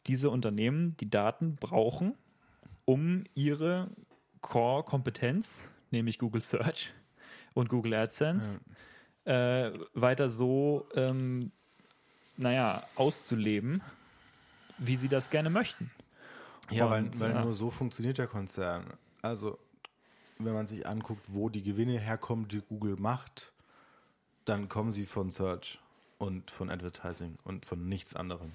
[0.09, 2.15] diese Unternehmen die Daten brauchen,
[2.85, 3.91] um ihre
[4.41, 5.59] Core-Kompetenz,
[5.91, 6.91] nämlich Google Search
[7.53, 8.59] und Google AdSense,
[9.27, 9.67] ja.
[9.67, 11.51] äh, weiter so, ähm,
[12.37, 13.83] naja, auszuleben,
[14.79, 15.91] wie sie das gerne möchten.
[16.71, 17.43] Ja, und, weil, weil ja.
[17.43, 18.85] nur so funktioniert der Konzern.
[19.21, 19.59] Also,
[20.39, 23.53] wenn man sich anguckt, wo die Gewinne herkommen, die Google macht,
[24.45, 25.79] dann kommen sie von Search
[26.17, 28.53] und von Advertising und von nichts anderem.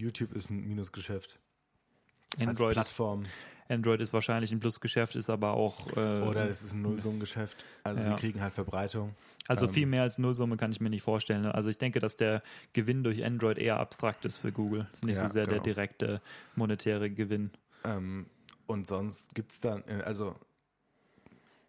[0.00, 1.38] YouTube ist ein Minusgeschäft.
[2.38, 3.22] Android Plattform.
[3.22, 3.30] Ist,
[3.70, 5.88] Android ist wahrscheinlich ein Plusgeschäft, ist aber auch.
[5.96, 7.64] Äh, Oder es ist ein Nullsummengeschäft.
[7.84, 8.08] Also ja.
[8.08, 9.14] sie kriegen halt Verbreitung.
[9.46, 11.46] Also ähm, viel mehr als Nullsumme kann ich mir nicht vorstellen.
[11.46, 12.42] Also ich denke, dass der
[12.72, 14.86] Gewinn durch Android eher abstrakt ist für Google.
[14.90, 15.56] Das ist nicht ja, so sehr genau.
[15.56, 16.20] der direkte
[16.56, 17.50] monetäre Gewinn.
[17.84, 18.26] Ähm,
[18.66, 20.34] und sonst gibt es dann, äh, also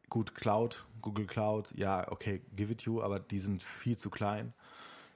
[0.09, 4.53] gut, Cloud, Google Cloud, ja, okay, give it you, aber die sind viel zu klein.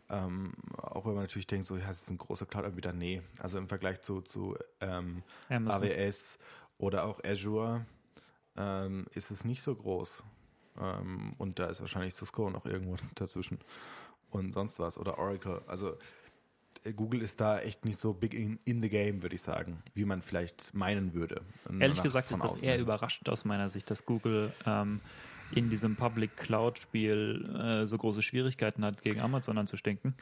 [0.09, 2.93] Ähm, auch wenn man natürlich denkt, so, ja, es ist ein großer Cloud-Anbieter.
[2.93, 6.37] Nee, also im Vergleich zu, zu ähm, AWS
[6.77, 7.85] oder auch Azure
[8.55, 10.23] ähm, ist es nicht so groß.
[10.79, 13.59] Ähm, und da ist wahrscheinlich Cisco noch irgendwo dazwischen
[14.29, 14.97] und sonst was.
[14.97, 15.61] Oder Oracle.
[15.67, 15.97] Also
[16.95, 20.05] Google ist da echt nicht so big in, in the game, würde ich sagen, wie
[20.05, 21.41] man vielleicht meinen würde.
[21.79, 25.01] Ehrlich gesagt ist das eher überraschend aus meiner Sicht, dass Google ähm,
[25.51, 30.15] in diesem Public Cloud Spiel äh, so große Schwierigkeiten hat, gegen Amazon anzustinken.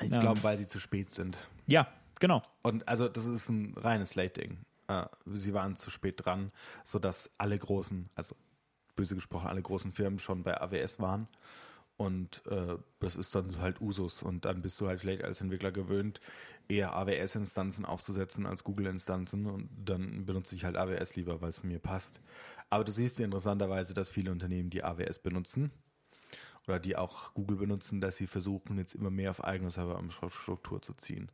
[0.00, 1.38] Ich ähm, glaube, weil sie zu spät sind.
[1.66, 1.88] Ja,
[2.18, 2.42] genau.
[2.62, 4.58] Und also das ist ein reines Late-Ding.
[4.88, 6.52] Äh, sie waren zu spät dran,
[6.84, 8.36] sodass alle großen, also
[8.96, 11.28] böse gesprochen, alle großen Firmen schon bei AWS waren.
[11.96, 14.22] Und äh, das ist dann halt Usus.
[14.22, 16.20] Und dann bist du halt vielleicht als Entwickler gewöhnt,
[16.70, 19.46] eher AWS-Instanzen aufzusetzen als Google-Instanzen.
[19.46, 22.20] Und dann benutze ich halt AWS lieber, weil es mir passt.
[22.70, 25.70] Aber du siehst ja interessanterweise, dass viele Unternehmen, die AWS benutzen
[26.66, 30.94] oder die auch Google benutzen, dass sie versuchen, jetzt immer mehr auf eigene Serverinfrastruktur zu
[30.94, 31.30] ziehen.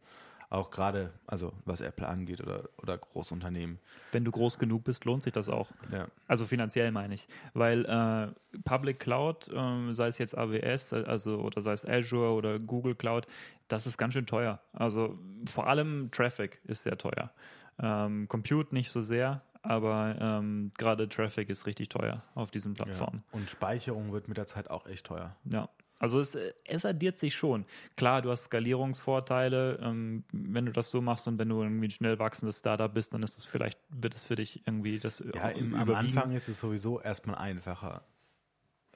[0.49, 3.79] Auch gerade, also was Apple angeht oder, oder Großunternehmen.
[4.13, 5.71] Wenn du groß genug bist, lohnt sich das auch.
[5.93, 6.07] Ja.
[6.29, 7.27] Also finanziell meine ich.
[7.53, 12.59] Weil äh, Public Cloud, äh, sei es jetzt AWS, also oder sei es Azure oder
[12.59, 13.27] Google Cloud,
[13.69, 14.61] das ist ganz schön teuer.
[14.73, 17.33] Also vor allem Traffic ist sehr teuer.
[17.79, 23.25] Ähm, Compute nicht so sehr, aber ähm, gerade Traffic ist richtig teuer auf diesen Plattformen.
[23.33, 23.39] Ja.
[23.39, 25.35] Und Speicherung wird mit der Zeit auch echt teuer.
[25.45, 25.69] Ja.
[25.99, 27.65] Also es, es addiert sich schon.
[27.97, 31.91] Klar, du hast Skalierungsvorteile, ähm, wenn du das so machst und wenn du irgendwie ein
[31.91, 35.49] schnell wachsendes Startup bist, dann ist das vielleicht, wird es für dich irgendwie das Ja,
[35.49, 38.03] im, am Anfang ist es sowieso erstmal einfacher.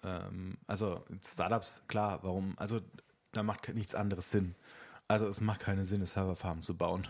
[0.03, 2.55] Ähm, also Startups, klar, warum?
[2.59, 2.81] Also
[3.33, 4.55] da macht nichts anderes Sinn.
[5.09, 7.09] Also es macht keinen Sinn, eine Serverfarm zu bauen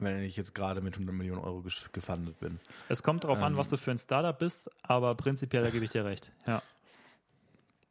[0.00, 1.62] wenn ich jetzt gerade mit 100 Millionen Euro
[1.92, 2.58] gefundet bin.
[2.88, 5.84] Es kommt darauf ähm, an, was du für ein Startup bist, aber prinzipiell da gebe
[5.84, 6.32] ich dir recht.
[6.46, 6.62] Ja.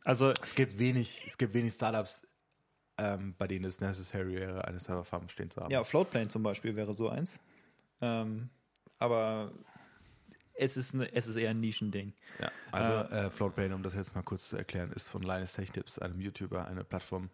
[0.10, 2.20] Also es gibt wenig, es gibt wenig Startups,
[2.98, 5.70] ähm, bei denen es necessary wäre, eine Serverfarm stehen zu haben.
[5.70, 7.40] Ja, Floatplane zum Beispiel wäre so eins.
[8.02, 8.50] Ähm,
[8.98, 9.52] aber
[10.56, 12.16] es ist, eine, es ist eher ein Nischending.
[12.40, 15.54] Ja, also äh, äh, Floatplane, um das jetzt mal kurz zu erklären, ist von Linus
[15.54, 17.30] Tech Tips, einem YouTuber, eine Plattform,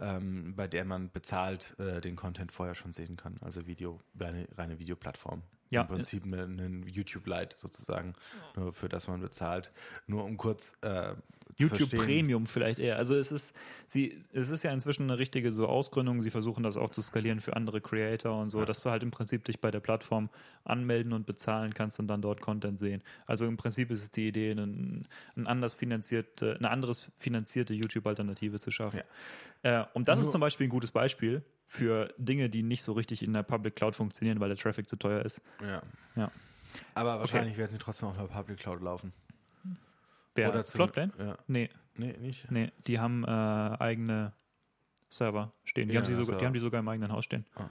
[0.00, 3.36] ähm, bei der man bezahlt äh, den Content vorher schon sehen kann.
[3.42, 5.42] Also Video, eine reine Videoplattform.
[5.70, 5.82] Ja.
[5.82, 8.14] Im Prinzip ein YouTube-Lite sozusagen,
[8.56, 9.72] nur für das man bezahlt.
[10.06, 11.14] Nur um kurz äh,
[11.56, 12.96] YouTube Premium vielleicht eher.
[12.96, 13.54] Also es ist,
[13.86, 16.22] sie, es ist ja inzwischen eine richtige so Ausgründung.
[16.22, 18.64] Sie versuchen das auch zu skalieren für andere Creator und so, ja.
[18.64, 20.30] dass du halt im Prinzip dich bei der Plattform
[20.64, 23.02] anmelden und bezahlen kannst und dann dort Content sehen.
[23.26, 25.06] Also im Prinzip ist es die Idee, ein,
[25.36, 29.02] ein anders finanzierte, eine anderes finanzierte YouTube-Alternative zu schaffen.
[29.62, 29.82] Ja.
[29.82, 32.92] Äh, und das Nur ist zum Beispiel ein gutes Beispiel für Dinge, die nicht so
[32.92, 35.40] richtig in der Public Cloud funktionieren, weil der Traffic zu teuer ist.
[35.60, 35.82] Ja.
[36.16, 36.30] ja.
[36.94, 37.60] Aber wahrscheinlich okay.
[37.60, 39.12] werden sie trotzdem auch in der Public Cloud laufen.
[40.34, 40.50] Wer?
[40.50, 41.12] Oder Floodplane?
[41.18, 41.38] Ja.
[41.46, 41.70] Nee.
[41.96, 42.50] Nee, nicht?
[42.50, 44.32] Nee, die haben äh, eigene
[45.08, 45.88] Server stehen.
[45.88, 47.46] Die, ja, haben sie sogar, die haben die sogar im eigenen Haus stehen.
[47.54, 47.68] Ah.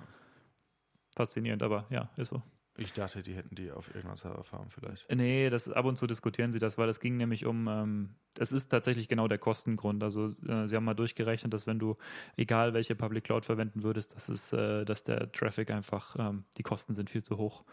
[1.16, 2.42] Faszinierend, aber ja, ist so.
[2.76, 5.14] Ich dachte, die hätten die auf irgendeiner Serverfarm vielleicht.
[5.14, 8.52] Nee, das ab und zu diskutieren sie das, weil es ging nämlich um, ähm, das
[8.52, 10.04] ist tatsächlich genau der Kostengrund.
[10.04, 11.98] Also äh, sie haben mal durchgerechnet, dass wenn du,
[12.36, 16.64] egal welche Public Cloud verwenden würdest, dass es, äh, dass der Traffic einfach, ähm, die
[16.64, 17.64] Kosten sind viel zu hoch.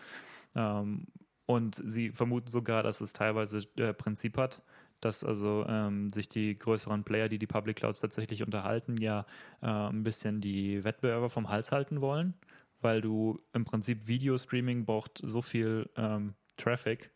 [0.54, 1.06] Ähm,
[1.46, 4.62] und sie vermuten sogar, dass es teilweise äh, Prinzip hat,
[5.00, 9.24] dass also ähm, sich die größeren Player, die die Public Clouds tatsächlich unterhalten, ja
[9.62, 12.34] äh, ein bisschen die Wettbewerber vom Hals halten wollen,
[12.80, 17.10] weil du im Prinzip Videostreaming braucht so viel ähm, Traffic,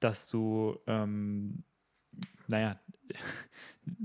[0.00, 1.64] dass du, ähm,
[2.46, 2.78] naja,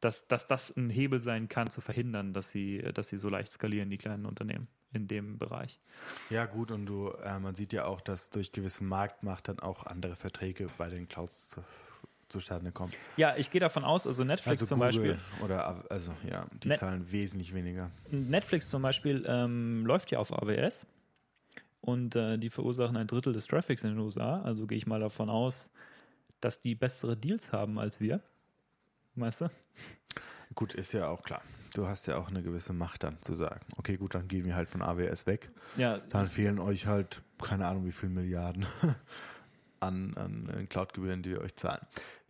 [0.00, 3.50] dass, dass das ein Hebel sein kann, zu verhindern, dass sie, dass sie so leicht
[3.50, 5.80] skalieren, die kleinen Unternehmen in dem Bereich.
[6.30, 9.84] Ja, gut, und du, äh, man sieht ja auch, dass durch gewisse Marktmacht dann auch
[9.84, 11.56] andere Verträge bei den Clouds
[12.28, 12.92] zustande kommen.
[13.16, 15.18] Ja, ich gehe davon aus, also Netflix also zum Google Beispiel.
[15.44, 17.90] Oder also ja, die Net zahlen wesentlich weniger.
[18.10, 20.86] Netflix zum Beispiel ähm, läuft ja auf AWS
[21.80, 24.42] und äh, die verursachen ein Drittel des Traffics in den USA.
[24.42, 25.70] Also gehe ich mal davon aus,
[26.40, 28.20] dass die bessere Deals haben als wir.
[29.14, 29.50] Weißt du?
[30.54, 31.42] Gut, ist ja auch klar.
[31.74, 34.56] Du hast ja auch eine gewisse Macht dann zu sagen, okay, gut, dann gehen wir
[34.56, 35.50] halt von AWS weg.
[35.76, 35.98] Ja.
[36.08, 38.66] Dann fehlen euch halt, keine Ahnung, wie viele Milliarden
[39.80, 41.80] an, an Cloud-Gebühren, die wir euch zahlen.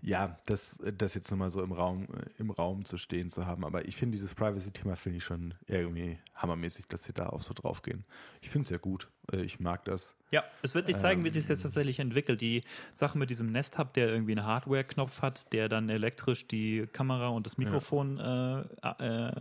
[0.03, 2.07] Ja, das, das jetzt nochmal so im Raum,
[2.39, 3.65] im Raum zu stehen zu haben.
[3.65, 7.55] Aber ich finde dieses Privacy-Thema finde ich schon irgendwie hammermäßig, dass sie da auch so
[7.55, 8.05] drauf gehen.
[8.41, 9.09] Ich finde es ja gut.
[9.33, 10.15] Äh, ich mag das.
[10.31, 12.41] Ja, es wird sich zeigen, ähm, wie sich jetzt tatsächlich entwickelt.
[12.41, 16.87] Die Sache mit diesem Nest Hub, der irgendwie einen Hardware-Knopf hat, der dann elektrisch die
[16.93, 18.65] Kamera und das Mikrofon ja.
[18.83, 19.33] äh, äh,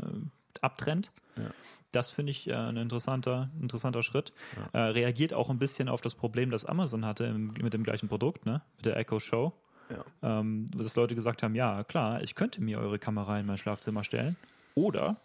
[0.61, 1.11] abtrennt.
[1.37, 1.51] Ja.
[1.91, 4.33] Das finde ich äh, ein interessanter, interessanter Schritt.
[4.73, 4.87] Ja.
[4.87, 8.09] Äh, reagiert auch ein bisschen auf das Problem, das Amazon hatte im, mit dem gleichen
[8.09, 8.61] Produkt, ne?
[8.77, 9.53] mit der Echo Show.
[9.89, 10.39] Ja.
[10.39, 14.03] Ähm, dass Leute gesagt haben, ja klar, ich könnte mir eure Kamera in mein Schlafzimmer
[14.03, 14.35] stellen
[14.73, 15.17] oder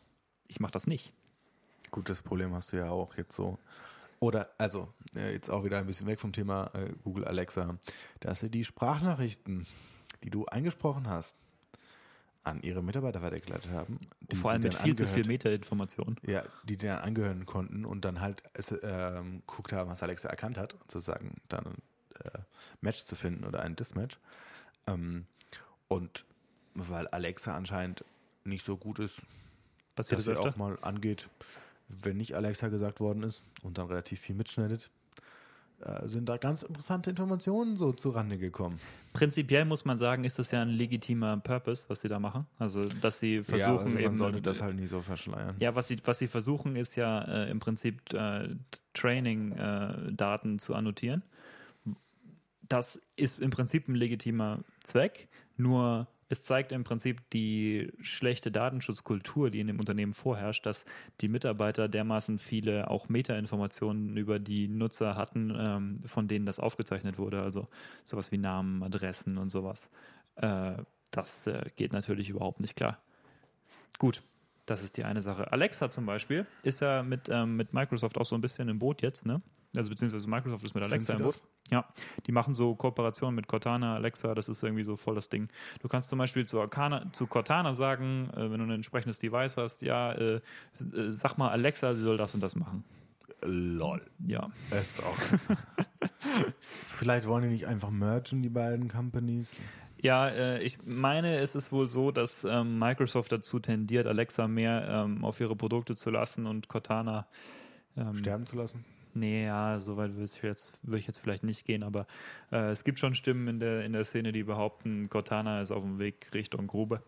[0.49, 1.13] ich mache das nicht.
[1.91, 3.59] Gut, das Problem hast du ja auch jetzt so.
[4.21, 7.79] Oder, also, äh, jetzt auch wieder ein bisschen weg vom Thema äh, Google Alexa,
[8.21, 9.67] dass die Sprachnachrichten,
[10.23, 11.35] die du eingesprochen hast,
[12.43, 13.99] an ihre Mitarbeiter weitergeleitet haben.
[14.21, 16.17] die Vor allem mit viel zu viel Meta-Informationen.
[16.27, 18.43] Ja, die dann angehören konnten und dann halt
[18.83, 21.77] ähm, guckt haben, was Alexa erkannt hat, sozusagen dann ein
[22.25, 22.39] äh,
[22.81, 24.19] Match zu finden oder ein Dispmatch.
[24.87, 25.27] Ähm,
[25.89, 26.25] und
[26.75, 28.05] weil Alexa anscheinend
[28.45, 29.21] nicht so gut ist,
[29.95, 31.29] Passiert dass das auch mal angeht,
[31.89, 35.00] wenn nicht Alexa gesagt worden ist und dann relativ viel mitschneidet, äh,
[36.05, 38.79] sind da ganz interessante Informationen so zurande gekommen.
[39.13, 42.47] Prinzipiell muss man sagen, ist das ja ein legitimer Purpose, was sie da machen.
[42.59, 44.17] Also, dass sie versuchen ja, also man eben.
[44.17, 45.57] sollte das halt nie so verschleiern.
[45.59, 48.49] Ja, was sie, was sie versuchen, ist ja äh, im Prinzip äh,
[48.95, 51.23] Training-Daten zu annotieren.
[52.69, 59.51] Das ist im Prinzip ein legitimer Zweck, nur es zeigt im Prinzip die schlechte Datenschutzkultur,
[59.51, 60.85] die in dem Unternehmen vorherrscht, dass
[61.21, 67.19] die Mitarbeiter dermaßen viele auch Metainformationen über die Nutzer hatten, ähm, von denen das aufgezeichnet
[67.19, 67.43] wurde.
[67.43, 67.69] Also
[68.05, 69.91] sowas wie Namen, Adressen und sowas.
[70.37, 70.75] Äh,
[71.11, 73.03] das äh, geht natürlich überhaupt nicht klar.
[73.99, 74.23] Gut,
[74.67, 75.51] das ist die eine Sache.
[75.51, 79.03] Alexa zum Beispiel ist ja mit, ähm, mit Microsoft auch so ein bisschen im Boot
[79.03, 79.43] jetzt, ne?
[79.77, 81.41] Also beziehungsweise Microsoft ist mit Alexa im Boot.
[81.71, 81.87] Ja,
[82.27, 85.49] die machen so Kooperationen mit Cortana, Alexa, das ist irgendwie so voll das Ding.
[85.81, 89.57] Du kannst zum Beispiel zu, Arcana, zu Cortana sagen, äh, wenn du ein entsprechendes Device
[89.57, 90.41] hast, ja, äh, äh,
[91.13, 92.85] sag mal Alexa, sie soll das und das machen.
[93.43, 94.03] Lol.
[94.27, 94.51] Ja.
[94.71, 95.17] Ist auch.
[96.85, 99.53] Vielleicht wollen die nicht einfach mergen, die beiden Companies.
[100.03, 104.89] Ja, äh, ich meine, es ist wohl so, dass ähm, Microsoft dazu tendiert, Alexa mehr
[104.89, 107.27] ähm, auf ihre Produkte zu lassen und Cortana
[107.97, 108.85] ähm, sterben zu lassen.
[109.15, 112.07] Nee, ja, so weit würde ich jetzt, würde ich jetzt vielleicht nicht gehen, aber
[112.53, 115.83] äh, es gibt schon Stimmen in der, in der Szene, die behaupten, Cortana ist auf
[115.83, 117.03] dem Weg Richtung Grube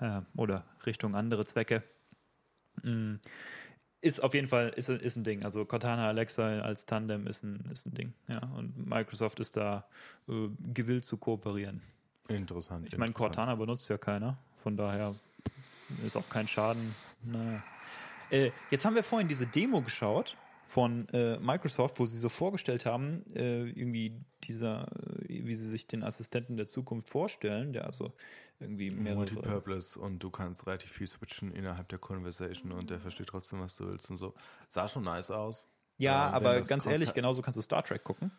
[0.00, 1.82] äh, oder Richtung andere Zwecke.
[2.82, 3.14] Mm.
[4.02, 5.42] Ist auf jeden Fall ist, ist ein Ding.
[5.42, 8.12] Also Cortana Alexa als Tandem ist ein, ist ein Ding.
[8.28, 9.86] Ja, und Microsoft ist da
[10.28, 11.82] äh, gewillt zu kooperieren.
[12.28, 12.86] Interessant.
[12.86, 13.12] Ich meine.
[13.12, 15.14] Cortana benutzt ja keiner, von daher
[16.04, 16.94] ist auch kein Schaden.
[17.24, 17.64] Naja.
[18.30, 20.36] Äh, jetzt haben wir vorhin diese Demo geschaut
[20.76, 24.12] von äh, Microsoft, wo sie so vorgestellt haben, äh, irgendwie
[24.44, 24.82] dieser,
[25.22, 28.12] äh, wie sie sich den Assistenten der Zukunft vorstellen, der also
[28.60, 29.20] irgendwie mehrere.
[29.20, 33.74] Multipurpose und du kannst relativ viel switchen innerhalb der Conversation und der versteht trotzdem, was
[33.74, 34.34] du willst und so.
[34.70, 35.66] Sah schon nice aus.
[35.96, 38.30] Ja, Äh, wenn aber ganz ehrlich, genauso kannst du Star Trek gucken.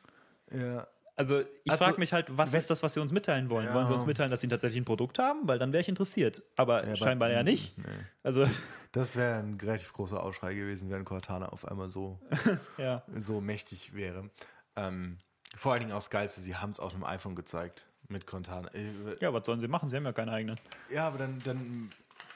[0.51, 0.85] Ja.
[1.15, 3.65] Also ich Also, frage mich halt, was ist das, was sie uns mitteilen wollen?
[3.65, 3.73] Ja.
[3.73, 5.47] Wollen sie uns mitteilen, dass sie tatsächlich ein Produkt haben?
[5.47, 6.43] Weil dann wäre ich interessiert.
[6.55, 7.75] Aber Ja, aber- scheinbar ja nicht.
[7.79, 7.83] Nee.
[8.21, 8.45] Also
[8.91, 12.19] Das wäre ein relativ großer Aufschrei gewesen, wenn Cortana auf einmal so,
[12.77, 13.03] ja.
[13.15, 14.29] so mächtig wäre.
[14.75, 15.17] Ähm,
[15.55, 18.69] vor allen Dingen auch das Geilste, sie haben es auf dem iPhone gezeigt mit Cortana.
[18.73, 19.89] Äh, Ja, was sollen sie machen?
[19.89, 20.59] Sie haben ja keinen eigenen.
[20.89, 21.89] Ja, aber dann, dann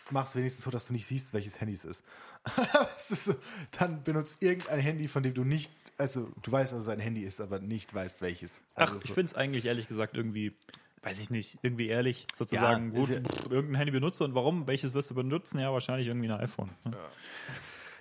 [0.09, 2.03] machst du wenigstens so, dass du nicht siehst, welches Handy es ist.
[3.09, 3.35] ist so,
[3.71, 7.21] dann benutzt irgendein Handy, von dem du nicht, also du weißt, dass es ein Handy
[7.21, 8.61] ist, aber nicht weißt, welches.
[8.75, 10.55] Ach, Also ich so, finde es eigentlich ehrlich gesagt irgendwie,
[11.03, 12.93] weiß ich nicht, irgendwie ehrlich sozusagen.
[12.93, 14.67] Ja, gut, ja- pff, irgendein Handy benutzt und warum?
[14.67, 15.59] Welches wirst du benutzen?
[15.59, 16.69] Ja, wahrscheinlich irgendwie ein iPhone.
[16.85, 16.91] ne?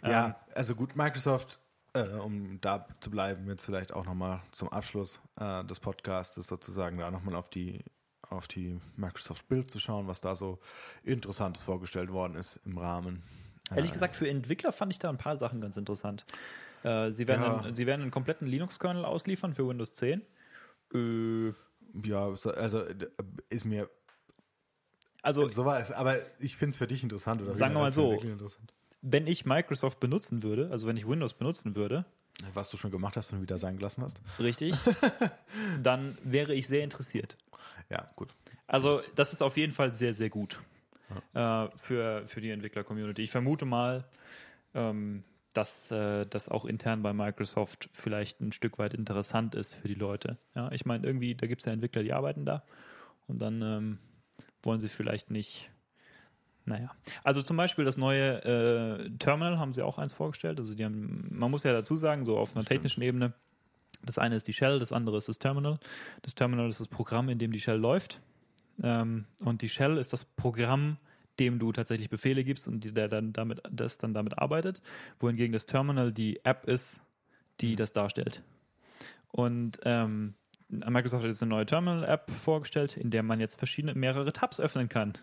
[0.02, 1.58] ja, ähm, also gut, Microsoft,
[1.94, 6.98] äh, um da zu bleiben, jetzt vielleicht auch nochmal zum Abschluss äh, des Podcasts sozusagen
[6.98, 7.84] da nochmal auf die
[8.28, 10.60] auf die Microsoft Bild zu schauen, was da so
[11.02, 13.24] Interessantes vorgestellt worden ist im Rahmen.
[13.74, 16.24] Ehrlich Äh, gesagt, für Entwickler fand ich da ein paar Sachen ganz interessant.
[16.84, 17.56] Äh, sie, werden Ja.
[17.58, 20.22] einen, sie werden einen kompletten Linux-Kernel ausliefern für Windows 10.
[20.94, 21.52] Äh,
[22.04, 22.84] Ja, so- also
[23.48, 23.88] ist mir
[25.22, 27.92] also, so war es, aber ich finde es für dich interessant oder Sagen wir mal
[27.92, 28.22] so.
[29.02, 32.04] Wenn ich Microsoft benutzen würde, also wenn ich Windows benutzen würde,
[32.54, 34.20] Was du schon gemacht hast und wieder sein gelassen hast.
[34.38, 34.74] richtig,
[35.82, 37.36] dann wäre ich sehr interessiert.
[37.90, 38.34] Ja, gut.
[38.66, 40.58] Also, das ist auf jeden Fall sehr, sehr gut
[41.34, 43.22] äh, für, für die Entwickler-Community.
[43.22, 44.04] Ich vermute mal,
[44.74, 49.88] ähm, dass äh, das auch intern bei Microsoft vielleicht ein Stück weit interessant ist für
[49.88, 50.38] die Leute.
[50.54, 52.62] Ja, ich meine, irgendwie, da gibt es ja Entwickler, die arbeiten da
[53.26, 53.98] und dann ähm,
[54.62, 55.70] wollen sie vielleicht nicht.
[56.66, 56.90] Naja,
[57.24, 60.60] also zum Beispiel das neue äh, Terminal haben sie auch eins vorgestellt.
[60.60, 62.76] Also die haben, man muss ja dazu sagen, so auf einer Stimmt.
[62.76, 63.32] technischen Ebene,
[64.04, 65.78] das eine ist die Shell, das andere ist das Terminal.
[66.22, 68.20] Das Terminal ist das Programm, in dem die Shell läuft.
[68.82, 70.98] Ähm, und die Shell ist das Programm,
[71.40, 74.80] dem du tatsächlich Befehle gibst und der dann damit, das dann damit arbeitet,
[75.18, 77.00] wohingegen das Terminal die App ist,
[77.60, 78.42] die das darstellt.
[79.32, 80.34] Und ähm,
[80.68, 84.88] Microsoft hat jetzt eine neue Terminal-App vorgestellt, in der man jetzt verschiedene, mehrere Tabs öffnen
[84.88, 85.14] kann.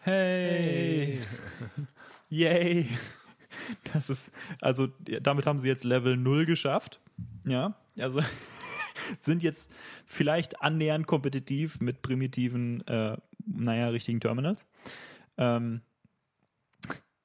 [0.00, 1.20] Hey!
[2.28, 2.88] Yay!
[3.92, 4.30] Das ist,
[4.60, 4.88] also
[5.22, 7.00] damit haben sie jetzt Level 0 geschafft.
[7.44, 8.20] Ja, also
[9.18, 9.72] sind jetzt
[10.04, 13.16] vielleicht annähernd kompetitiv mit primitiven, äh,
[13.46, 14.64] naja, richtigen Terminals.
[15.38, 15.82] Ähm,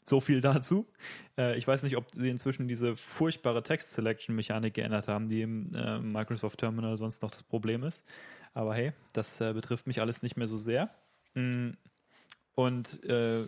[0.04, 0.88] so viel dazu.
[1.38, 6.00] Äh, ich weiß nicht, ob sie inzwischen diese furchtbare Text-Selection-Mechanik geändert haben, die im äh,
[6.00, 8.04] Microsoft Terminal sonst noch das Problem ist.
[8.54, 10.90] Aber hey, das äh, betrifft mich alles nicht mehr so sehr.
[11.34, 11.72] Mm.
[12.54, 13.48] Und äh,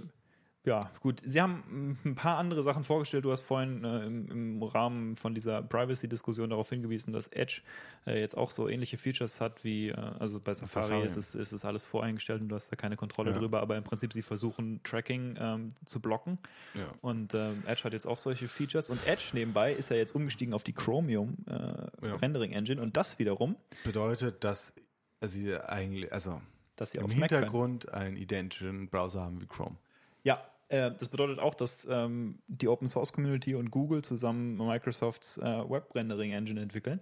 [0.66, 1.22] ja, gut.
[1.26, 3.26] Sie haben ein paar andere Sachen vorgestellt.
[3.26, 7.62] Du hast vorhin äh, im, im, Rahmen von dieser Privacy-Diskussion darauf hingewiesen, dass Edge
[8.08, 11.06] äh, jetzt auch so ähnliche Features hat wie, äh, also bei Safari, Safari.
[11.06, 13.38] Ist, es, ist es alles voreingestellt und du hast da keine Kontrolle ja.
[13.38, 16.40] drüber, aber im Prinzip sie versuchen Tracking ähm, zu blocken.
[16.76, 16.88] Ja.
[17.02, 18.90] Und ähm, Edge hat jetzt auch solche Features.
[18.90, 22.16] Und Edge nebenbei ist ja jetzt umgestiegen auf die Chromium äh, ja.
[22.16, 24.72] Rendering Engine und das wiederum bedeutet, dass
[25.20, 26.42] sie eigentlich, also
[26.78, 29.76] dass sie im Hintergrund einen identischen Browser haben wie Chrome.
[30.24, 30.42] Ja,
[30.74, 35.70] äh, das bedeutet auch, dass ähm, die Open Source Community und Google zusammen Microsofts äh,
[35.70, 37.00] Web Rendering Engine entwickeln.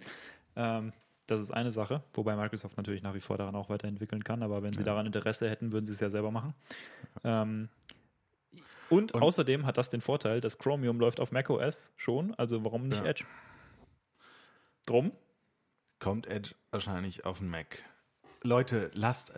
[0.58, 0.92] Ähm,
[1.28, 4.62] das ist eine Sache, wobei Microsoft natürlich nach wie vor daran auch weiterentwickeln kann, aber
[4.64, 4.86] wenn sie ja.
[4.86, 6.54] daran Interesse hätten, würden sie es ja selber machen.
[7.24, 7.70] Ähm,
[8.90, 12.90] und, und, außerdem hat das den Vorteil, dass Chromium läuft auf macOS schon, also warum
[12.90, 13.10] nicht ja.
[13.10, 13.24] Edge?
[14.86, 15.14] Drum?
[16.00, 17.86] Kommt Edge wahrscheinlich auf den Mac.
[18.42, 19.32] Leute, lasst.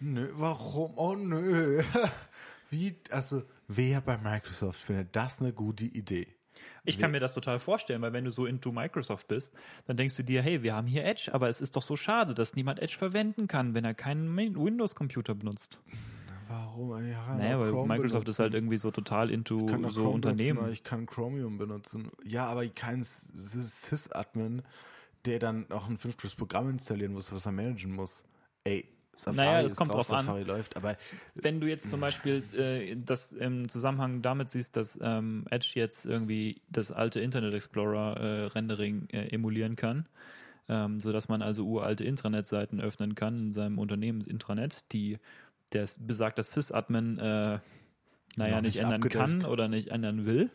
[0.00, 0.94] Nö, warum?
[0.96, 1.84] Oh nö.
[2.72, 6.26] Wie, also, wer bei Microsoft findet das eine gute Idee?
[6.84, 9.54] Ich kann mir das total vorstellen, weil wenn du so into Microsoft bist,
[9.84, 12.32] dann denkst du dir, hey, wir haben hier Edge, aber es ist doch so schade,
[12.32, 15.78] dass niemand Edge verwenden kann, wenn er keinen Windows-Computer benutzt.
[16.48, 16.90] Warum?
[17.06, 18.30] Ja, naja, weil Chrome Microsoft benutzen.
[18.30, 20.56] ist halt irgendwie so total into so Chrome Unternehmen.
[20.56, 22.10] Benutzen, ich kann Chromium benutzen.
[22.24, 24.62] Ja, aber kein Sys-Admin,
[25.26, 28.24] der dann auch ein fünftes Programm installieren muss, was er managen muss.
[28.64, 30.46] Ey, Safari naja, das kommt drauf, drauf an.
[30.46, 30.96] Läuft, aber
[31.34, 36.06] wenn du jetzt zum Beispiel äh, das im Zusammenhang damit siehst, dass ähm, Edge jetzt
[36.06, 40.08] irgendwie das alte Internet Explorer äh, Rendering äh, emulieren kann,
[40.68, 45.18] ähm, so dass man also uralte Intranet-Seiten öffnen kann in seinem Unternehmensintranet, die
[45.72, 47.58] der besagt, dass Sysadmin äh,
[48.36, 50.50] naja nicht, nicht ändern kann oder nicht ändern will.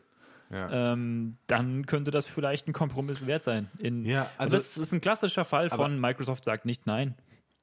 [0.50, 0.94] Ja.
[0.94, 3.70] Ähm, dann könnte das vielleicht ein Kompromiss wert sein.
[3.80, 7.16] In, ja, also das ist ein klassischer Fall von Microsoft sagt nicht nein.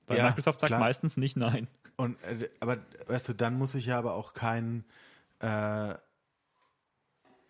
[0.06, 0.80] Weil ja, Microsoft sagt klar.
[0.80, 1.68] meistens nicht nein.
[1.96, 4.84] Und äh, aber weißt du, dann muss ich ja aber auch keinen,
[5.40, 5.94] äh,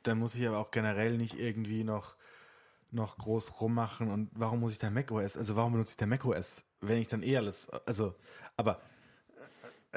[0.03, 2.17] dann muss ich aber auch generell nicht irgendwie noch
[2.95, 5.37] noch groß rummachen und warum muss ich da macOS?
[5.37, 8.15] Also warum benutze ich da macOS, wenn ich dann eh alles, also,
[8.57, 8.81] aber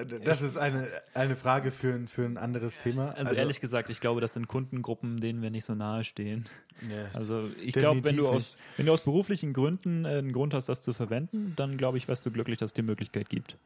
[0.06, 3.10] das ist eine, eine Frage für, ein, für ein anderes Thema.
[3.10, 6.45] Also, also, ehrlich gesagt, ich glaube, das sind Kundengruppen, denen wir nicht so nahe stehen.
[6.82, 10.54] Nee, also ich glaube, wenn du aus wenn du aus beruflichen Gründen äh, einen Grund
[10.54, 13.58] hast, das zu verwenden, dann glaube ich, wärst du glücklich, dass es die Möglichkeit gibt.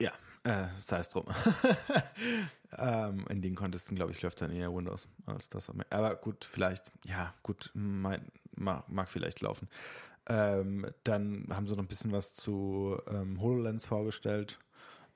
[0.00, 0.12] Ja,
[0.44, 1.24] äh, sei es drum.
[2.78, 5.72] ähm, in den Contesten, glaube ich, läuft dann eher Windows als das.
[5.90, 9.68] Aber gut, vielleicht, ja, gut, mein, mag, mag vielleicht laufen.
[10.28, 14.58] Ähm, dann haben sie noch ein bisschen was zu ähm, HoloLens vorgestellt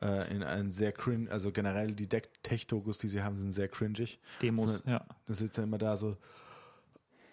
[0.02, 4.18] äh, in einen sehr cringe, also generell die Tech-Dokus, die sie haben, sind sehr cringig.
[4.40, 5.06] Demos, also, ja.
[5.26, 6.16] Da sitzt er immer da so,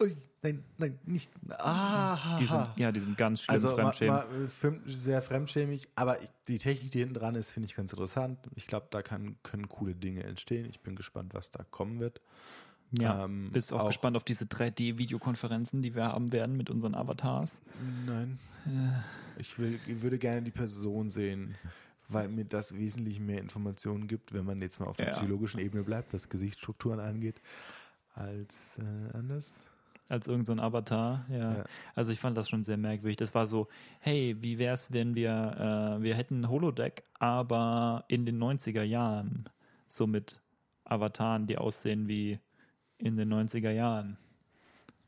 [0.02, 1.30] Ui, nein, nein, nicht.
[1.50, 4.82] Ah, die sind, ja, die sind ganz schlimm also, fremdschämig.
[4.86, 6.18] sehr fremdschämig, aber
[6.48, 8.40] die Technik, die hinten dran ist, finde ich ganz interessant.
[8.56, 10.66] Ich glaube, da kann, können coole Dinge entstehen.
[10.70, 12.22] Ich bin gespannt, was da kommen wird.
[12.92, 16.96] Ja, ähm, bist auch, auch gespannt auf diese 3D-Videokonferenzen, die wir haben werden mit unseren
[16.96, 17.62] Avatars?
[18.06, 18.40] Nein.
[19.38, 21.56] Ich, will, ich würde gerne die Person sehen
[22.10, 25.12] weil mir das wesentlich mehr Informationen gibt, wenn man jetzt mal auf der ja.
[25.14, 27.42] psychologischen Ebene bleibt, was Gesichtsstrukturen angeht,
[28.16, 29.54] als äh, anders.
[30.10, 31.58] Als irgendein so Avatar, ja.
[31.58, 31.64] ja.
[31.94, 33.18] Also ich fand das schon sehr merkwürdig.
[33.18, 33.68] Das war so,
[34.00, 38.82] hey, wie wäre es, wenn wir, äh, wir hätten ein Holodeck, aber in den 90er
[38.82, 39.46] Jahren,
[39.88, 40.42] so mit
[40.84, 42.40] Avataren, die aussehen wie
[42.98, 44.18] in den 90er Jahren.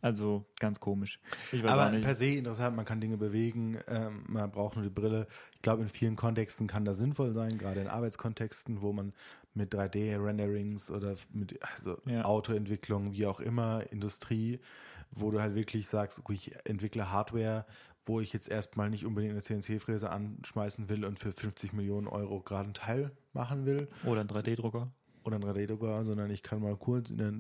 [0.02, 1.20] Also ganz komisch.
[1.64, 5.28] Aber per se interessant, man kann Dinge bewegen, ähm, man braucht nur die Brille.
[5.54, 9.14] Ich glaube, in vielen Kontexten kann das sinnvoll sein, gerade in Arbeitskontexten, wo man
[9.54, 12.26] mit 3D-Renderings oder mit also ja.
[12.26, 14.60] Autoentwicklung, wie auch immer, Industrie,
[15.12, 17.66] wo du halt wirklich sagst, okay, ich entwickle Hardware,
[18.06, 22.40] wo ich jetzt erstmal nicht unbedingt eine CNC-Fräse anschmeißen will und für 50 Millionen Euro
[22.42, 23.88] gerade ein Teil machen will.
[24.06, 24.92] Oder ein 3D-Drucker
[25.24, 27.34] oder ein 3D-Drucker, sondern ich kann mal kurz in der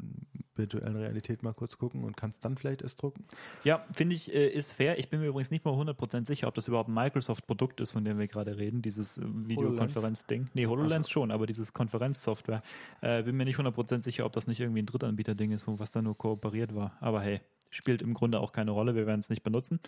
[0.55, 3.25] virtuellen Realität mal kurz gucken und kann es dann vielleicht erst drucken.
[3.63, 4.99] Ja, finde ich, äh, ist fair.
[4.99, 8.05] Ich bin mir übrigens nicht mal 100% sicher, ob das überhaupt ein Microsoft-Produkt ist, von
[8.05, 10.49] dem wir gerade reden, dieses äh, Videokonferenz-Ding.
[10.53, 11.11] Nee, HoloLens so.
[11.11, 12.61] schon, aber dieses Konferenzsoftware.
[13.01, 15.91] Äh, bin mir nicht 100% sicher, ob das nicht irgendwie ein Drittanbieter-Ding ist, wo was
[15.91, 16.97] da nur kooperiert war.
[16.99, 18.95] Aber hey, spielt im Grunde auch keine Rolle.
[18.95, 19.79] Wir werden es nicht benutzen.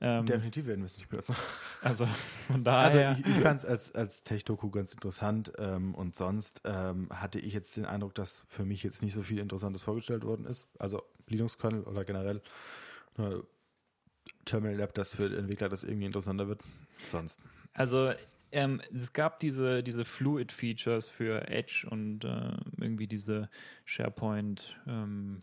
[0.00, 1.36] Ähm, Definitiv werden wir es nicht benutzen.
[1.82, 2.08] Also
[2.46, 3.10] von daher.
[3.10, 7.38] Also ich, ich fand es als, als Tech-Doku ganz interessant ähm, und sonst ähm, hatte
[7.38, 10.66] ich jetzt den Eindruck, dass für mich jetzt nicht so viel Interessantes vorgestellt worden ist.
[10.78, 12.40] Also Linux-Kernel oder generell
[13.18, 13.36] äh,
[14.46, 16.62] Terminal Lab, dass für Entwickler das irgendwie interessanter wird.
[17.04, 17.38] Sonst.
[17.74, 18.12] Also
[18.52, 23.50] ähm, es gab diese, diese Fluid-Features für Edge und äh, irgendwie diese
[23.84, 25.40] SharePoint ähm,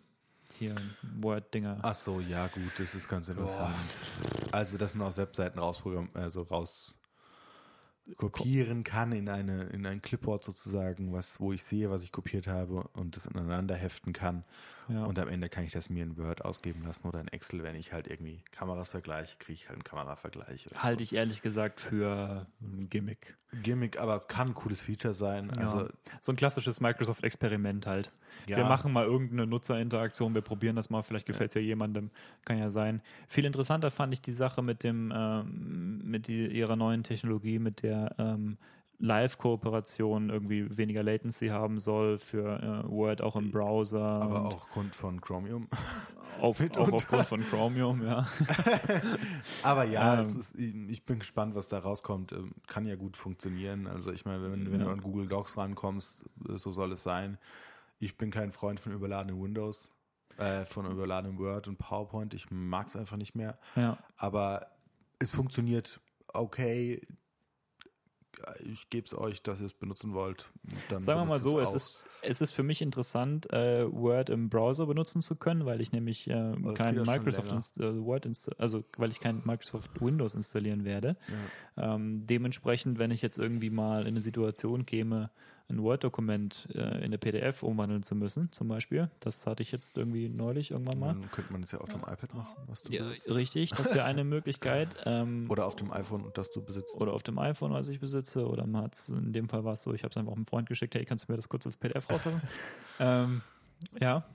[0.62, 0.76] hier
[1.20, 1.80] Word-Dinger.
[1.82, 3.76] Ach so, ja gut, das ist ganz interessant.
[4.22, 4.54] Boah.
[4.54, 6.94] Also, dass man aus Webseiten rausprogramm, also raus
[8.18, 12.48] kopieren kann in eine in ein Clipboard sozusagen, was wo ich sehe, was ich kopiert
[12.48, 14.44] habe und das ineinander heften kann.
[14.92, 15.06] Ja.
[15.06, 17.76] Und am Ende kann ich das mir in Word ausgeben lassen oder in Excel, wenn
[17.76, 20.68] ich halt irgendwie Kameras vergleiche, kriege ich halt einen Kameravergleich.
[20.76, 21.04] Halte so.
[21.04, 23.38] ich ehrlich gesagt für ein Gimmick.
[23.64, 25.52] Gimmick, aber es kann ein cooles Feature sein.
[25.56, 25.62] Ja.
[25.62, 25.90] Also
[26.20, 28.12] So ein klassisches Microsoft-Experiment halt.
[28.48, 31.62] ja, Wir machen mal irgendeine Nutzerinteraktion, wir probieren das mal, vielleicht gefällt es ja.
[31.62, 32.12] jemandem,
[32.46, 33.02] kann ja sein.
[33.28, 37.84] Viel interessanter fand ich die Sache mit dem, ähm, mit die, ihrer neuen Technologie, mit
[37.84, 38.58] der ähm,
[39.02, 44.00] Live-Kooperation irgendwie weniger Latency haben soll für äh, Word auch im Browser.
[44.02, 45.68] aber auch Grund von Chromium.
[46.40, 48.28] auf, auch und- aufgrund von Chromium, ja.
[49.64, 50.26] Aber ja, Ähm.
[50.26, 52.32] ist, ich bin gespannt, was da rauskommt.
[52.32, 53.88] Ähm, Kann ja gut funktionieren.
[53.88, 54.86] Also ich meine, wenn, wenn Ja.
[54.88, 57.38] du an Google Docs rankommst, äh, so soll es sein.
[58.00, 59.90] Ich bin kein Freund von überladenem Windows,
[60.38, 62.34] äh, von überladenem Word und PowerPoint.
[62.34, 63.58] Ich mag es einfach nicht mehr.
[63.76, 63.98] ja.
[64.18, 64.68] Aber
[65.20, 66.00] es funktioniert
[66.34, 67.02] okay.
[68.64, 70.50] Ich gebe es euch, dass ihr es benutzen wollt.
[70.90, 74.86] Sagen wir mal so, es ist, es ist für mich interessant, äh, Word im Browser
[74.86, 78.28] benutzen zu können, weil ich nämlich äh, geht kein Microsoft inst äh, Word
[78.58, 81.18] also weil ich kein Microsoft Windows installieren werde.
[81.78, 81.96] Ja.
[81.96, 85.32] Ähm, dementsprechend, wenn ich jetzt irgendwie mal in eine Situation käme,
[85.70, 89.98] ein Word-Dokument äh, in eine PDF umwandeln zu müssen, zum Beispiel, das hatte ich jetzt
[89.98, 91.14] irgendwie neulich irgendwann mal.
[91.14, 93.30] Dann könnte man es ja auf dem iPad machen, was du Ja, besitzt.
[93.34, 94.96] richtig, das wäre eine Möglichkeit.
[95.06, 96.96] Ähm, Oder auf dem iPhone, das du besitzt.
[96.96, 99.82] oder auf dem iPhone, was ich besitze, oder man hat's, in dem Fall war es
[99.82, 101.76] so, ich habe es einfach einem Freund geschickt, hey, kannst du mir das kurz als
[101.78, 102.42] PDF rauslassen?
[103.00, 103.42] ähm,
[104.00, 104.26] ja.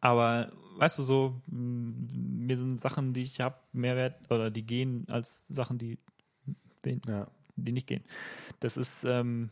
[0.00, 5.06] Aber weißt du so, m, mir sind Sachen, die ich habe, Mehrwert oder die gehen
[5.08, 5.98] als Sachen, die,
[6.82, 7.26] wen- Ja.
[7.56, 8.04] die nicht gehen.
[8.60, 9.50] Das ist ähm,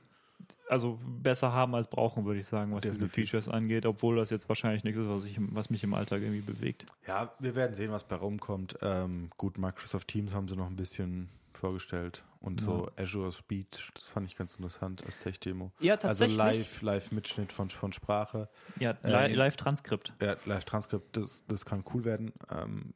[0.69, 3.31] also besser haben als brauchen, würde ich sagen, was diese Definitiv.
[3.31, 6.41] Features angeht, obwohl das jetzt wahrscheinlich nichts ist, was, ich, was mich im Alltag irgendwie
[6.43, 6.87] bewegt.
[7.07, 8.79] Ja, wir werden sehen, was bei rumkommt.
[8.83, 14.05] Ähm, gut, Microsoft Teams haben sie noch ein bisschen vorgestellt und so Azure Speech, das
[14.05, 15.73] fand ich ganz interessant als Tech-Demo.
[15.81, 18.49] Ja, Also live, live Mitschnitt von, von Sprache.
[18.79, 20.13] Ja, Äh, li Live-Transkript.
[20.23, 22.33] Ja, Live-Transkript, das, das kann cool werden.
[22.51, 22.95] Ähm,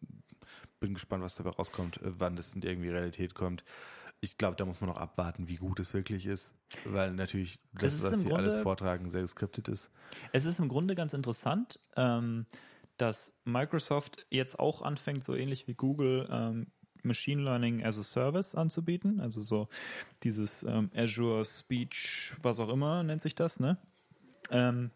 [0.78, 3.64] bin gespannt, was dabei rauskommt, äh, wann das in irgendwie Realität kommt.
[4.24, 6.54] Ich glaube, da muss man noch abwarten, wie gut es wirklich ist,
[6.84, 9.90] weil natürlich das, ist was sie Grunde- alles vortragen, sehr geskriptet ist.
[10.32, 12.46] Es ist im Grunde ganz interessant, ähm,
[12.98, 16.68] dass Microsoft jetzt auch anfängt, so ähnlich wie Google, ähm,
[17.02, 19.18] Machine Learning as a Service anzubieten.
[19.18, 19.68] Also so
[20.22, 23.76] dieses ähm, Azure Speech, was auch immer nennt sich das, ne?
[24.50, 24.92] Ähm,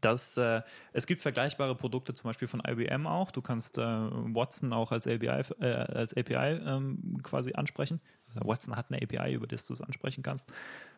[0.00, 0.62] das, äh,
[0.92, 3.30] es gibt vergleichbare Produkte, zum Beispiel von IBM auch.
[3.30, 8.00] Du kannst äh, Watson auch als API, äh, als API ähm, quasi ansprechen.
[8.34, 10.52] Watson hat eine API, über das du es ansprechen kannst.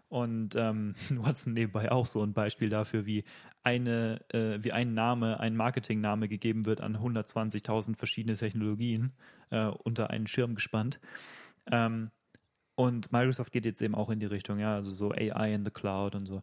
[0.08, 3.24] Und ähm, Watson nebenbei auch so ein Beispiel dafür, wie
[3.62, 9.12] eine, äh, wie ein Name, ein Marketingname gegeben wird an 120.000 verschiedene Technologien
[9.50, 11.00] äh, unter einen Schirm gespannt.
[11.70, 12.10] Ähm,
[12.74, 15.70] und Microsoft geht jetzt eben auch in die Richtung, ja, also so AI in the
[15.70, 16.42] Cloud und so.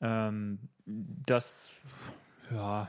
[0.00, 1.70] Ähm, das,
[2.50, 2.88] ja,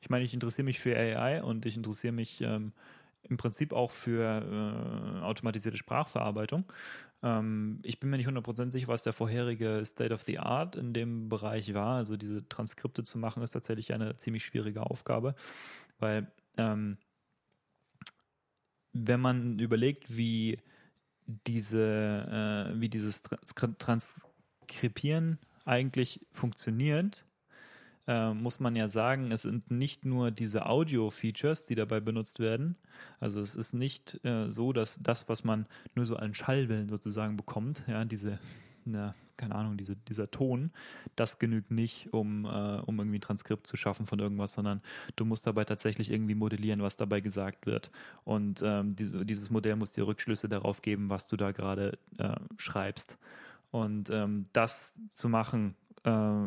[0.00, 2.72] ich meine, ich interessiere mich für AI und ich interessiere mich ähm,
[3.22, 4.42] im Prinzip auch für
[5.20, 6.64] äh, automatisierte Sprachverarbeitung.
[7.22, 10.92] Ähm, ich bin mir nicht 100% sicher, was der vorherige State of the Art in
[10.92, 11.96] dem Bereich war.
[11.96, 15.34] Also diese Transkripte zu machen, ist tatsächlich eine ziemlich schwierige Aufgabe,
[15.98, 16.98] weil ähm,
[18.92, 20.58] wenn man überlegt, wie
[21.46, 27.24] diese, äh, wie dieses Trans Transkribieren eigentlich funktioniert,
[28.06, 32.76] äh, muss man ja sagen, es sind nicht nur diese Audio-Features, die dabei benutzt werden.
[33.20, 37.36] Also es ist nicht äh, so, dass das, was man nur so an Schallwellen sozusagen
[37.36, 38.38] bekommt, ja, diese,
[38.84, 40.72] na, keine Ahnung, diese, dieser Ton,
[41.16, 44.82] das genügt nicht, um, äh, um irgendwie ein Transkript zu schaffen von irgendwas, sondern
[45.16, 47.90] du musst dabei tatsächlich irgendwie modellieren, was dabei gesagt wird.
[48.24, 52.36] Und ähm, diese, dieses Modell muss dir Rückschlüsse darauf geben, was du da gerade äh,
[52.56, 53.16] schreibst.
[53.72, 56.46] Und ähm, das zu machen, äh,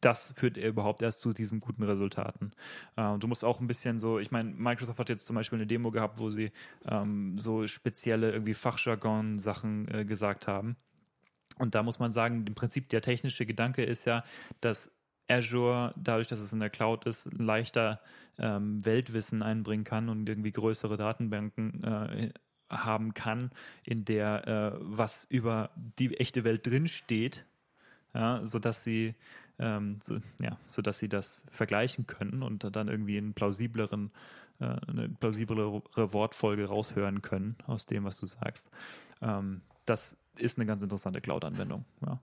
[0.00, 2.52] das führt überhaupt erst zu diesen guten Resultaten.
[2.96, 5.66] Äh, du musst auch ein bisschen so, ich meine, Microsoft hat jetzt zum Beispiel eine
[5.66, 6.52] Demo gehabt, wo sie
[6.86, 10.76] ähm, so spezielle irgendwie Fachjargon-Sachen äh, gesagt haben.
[11.58, 14.24] Und da muss man sagen, im Prinzip der technische Gedanke ist ja,
[14.60, 14.90] dass
[15.28, 18.00] Azure, dadurch, dass es in der Cloud ist, leichter
[18.38, 22.32] ähm, Weltwissen einbringen kann und irgendwie größere Datenbanken äh,
[22.70, 23.50] haben kann,
[23.82, 27.44] in der äh, was über die echte Welt drin steht,
[28.14, 29.14] ja, sodass sie
[29.58, 34.10] ähm, so, ja, sodass sie das vergleichen können und dann irgendwie einen plausibleren,
[34.60, 38.68] äh, eine plausiblere Wortfolge raushören können aus dem, was du sagst.
[39.20, 41.84] Ähm, das ist eine ganz interessante Cloud-Anwendung.
[42.04, 42.20] Ja.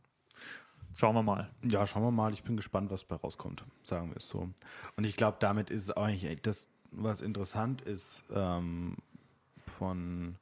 [0.95, 1.49] Schauen wir mal.
[1.63, 2.33] Ja, schauen wir mal.
[2.33, 4.49] Ich bin gespannt, was bei rauskommt, sagen wir es so.
[4.97, 8.97] Und ich glaube, damit ist es eigentlich das, was interessant ist ähm,
[9.81, 10.35] von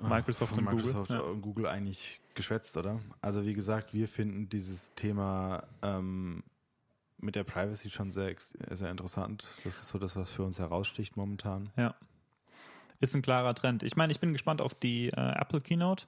[0.00, 1.24] Microsoft von und Microsoft Google.
[1.24, 3.00] Und Google eigentlich geschwätzt, oder?
[3.20, 6.44] Also wie gesagt, wir finden dieses Thema ähm,
[7.18, 8.36] mit der Privacy schon sehr,
[8.70, 9.44] sehr interessant.
[9.64, 11.70] Das ist so das, was für uns heraussticht momentan.
[11.76, 11.96] Ja.
[13.00, 13.82] Ist ein klarer Trend.
[13.82, 16.06] Ich meine, ich bin gespannt auf die äh, Apple Keynote.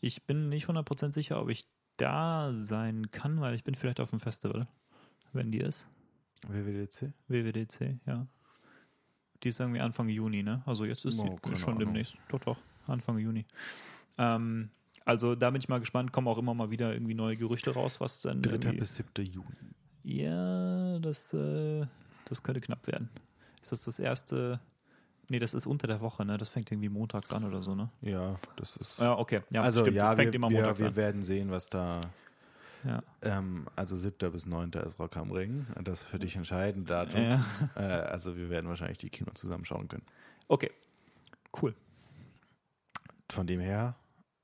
[0.00, 1.66] Ich bin nicht 100% sicher, ob ich
[1.98, 4.66] da sein kann, weil ich bin vielleicht auf dem Festival,
[5.32, 5.86] wenn die ist.
[6.48, 7.12] WWDC?
[7.28, 8.26] WWDC, ja.
[9.42, 10.62] Die ist irgendwie Anfang Juni, ne?
[10.66, 11.78] Also jetzt ist Oh, schon Ahnung.
[11.78, 12.16] demnächst.
[12.28, 13.44] Doch, doch, Anfang Juni.
[14.18, 14.70] Ähm,
[15.04, 16.12] also da bin ich mal gespannt.
[16.12, 18.52] Kommen auch immer mal wieder irgendwie neue Gerüchte raus, was dann 3.
[18.52, 19.24] irgendwie- bis 7.
[19.24, 19.56] Juni.
[20.04, 21.86] Ja, das, äh,
[22.26, 23.08] das könnte knapp werden.
[23.62, 24.60] Ist das das erste?
[25.28, 26.36] Nee, das ist unter der Woche, ne?
[26.36, 27.88] Das fängt irgendwie montags an oder so, ne?
[28.02, 28.98] Ja, das ist.
[28.98, 29.40] Ja, okay.
[29.50, 30.96] Ja, also stimmt, ja, das fängt wir, immer wir, montags wir an.
[30.96, 32.00] werden sehen, was da.
[32.84, 33.02] Ja.
[33.22, 34.32] Ähm, also 7.
[34.32, 34.70] bis 9.
[34.72, 35.66] ist Rock am Ring.
[35.82, 37.20] Das ist für dich entscheidend Datum.
[37.20, 37.44] ja.
[37.76, 40.04] Äh, also wir werden wahrscheinlich die Kino zusammenschauen können.
[40.48, 40.70] Okay.
[41.60, 41.74] Cool.
[43.30, 43.94] Von dem her,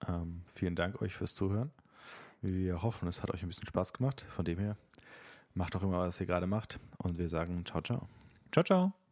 [0.09, 1.71] ähm, vielen Dank euch fürs Zuhören.
[2.41, 4.25] Wir hoffen, es hat euch ein bisschen Spaß gemacht.
[4.31, 4.77] Von dem her,
[5.55, 6.79] macht auch immer, was ihr gerade macht.
[6.99, 8.09] Und wir sagen ciao, ciao.
[8.53, 9.08] Ciao, ciao.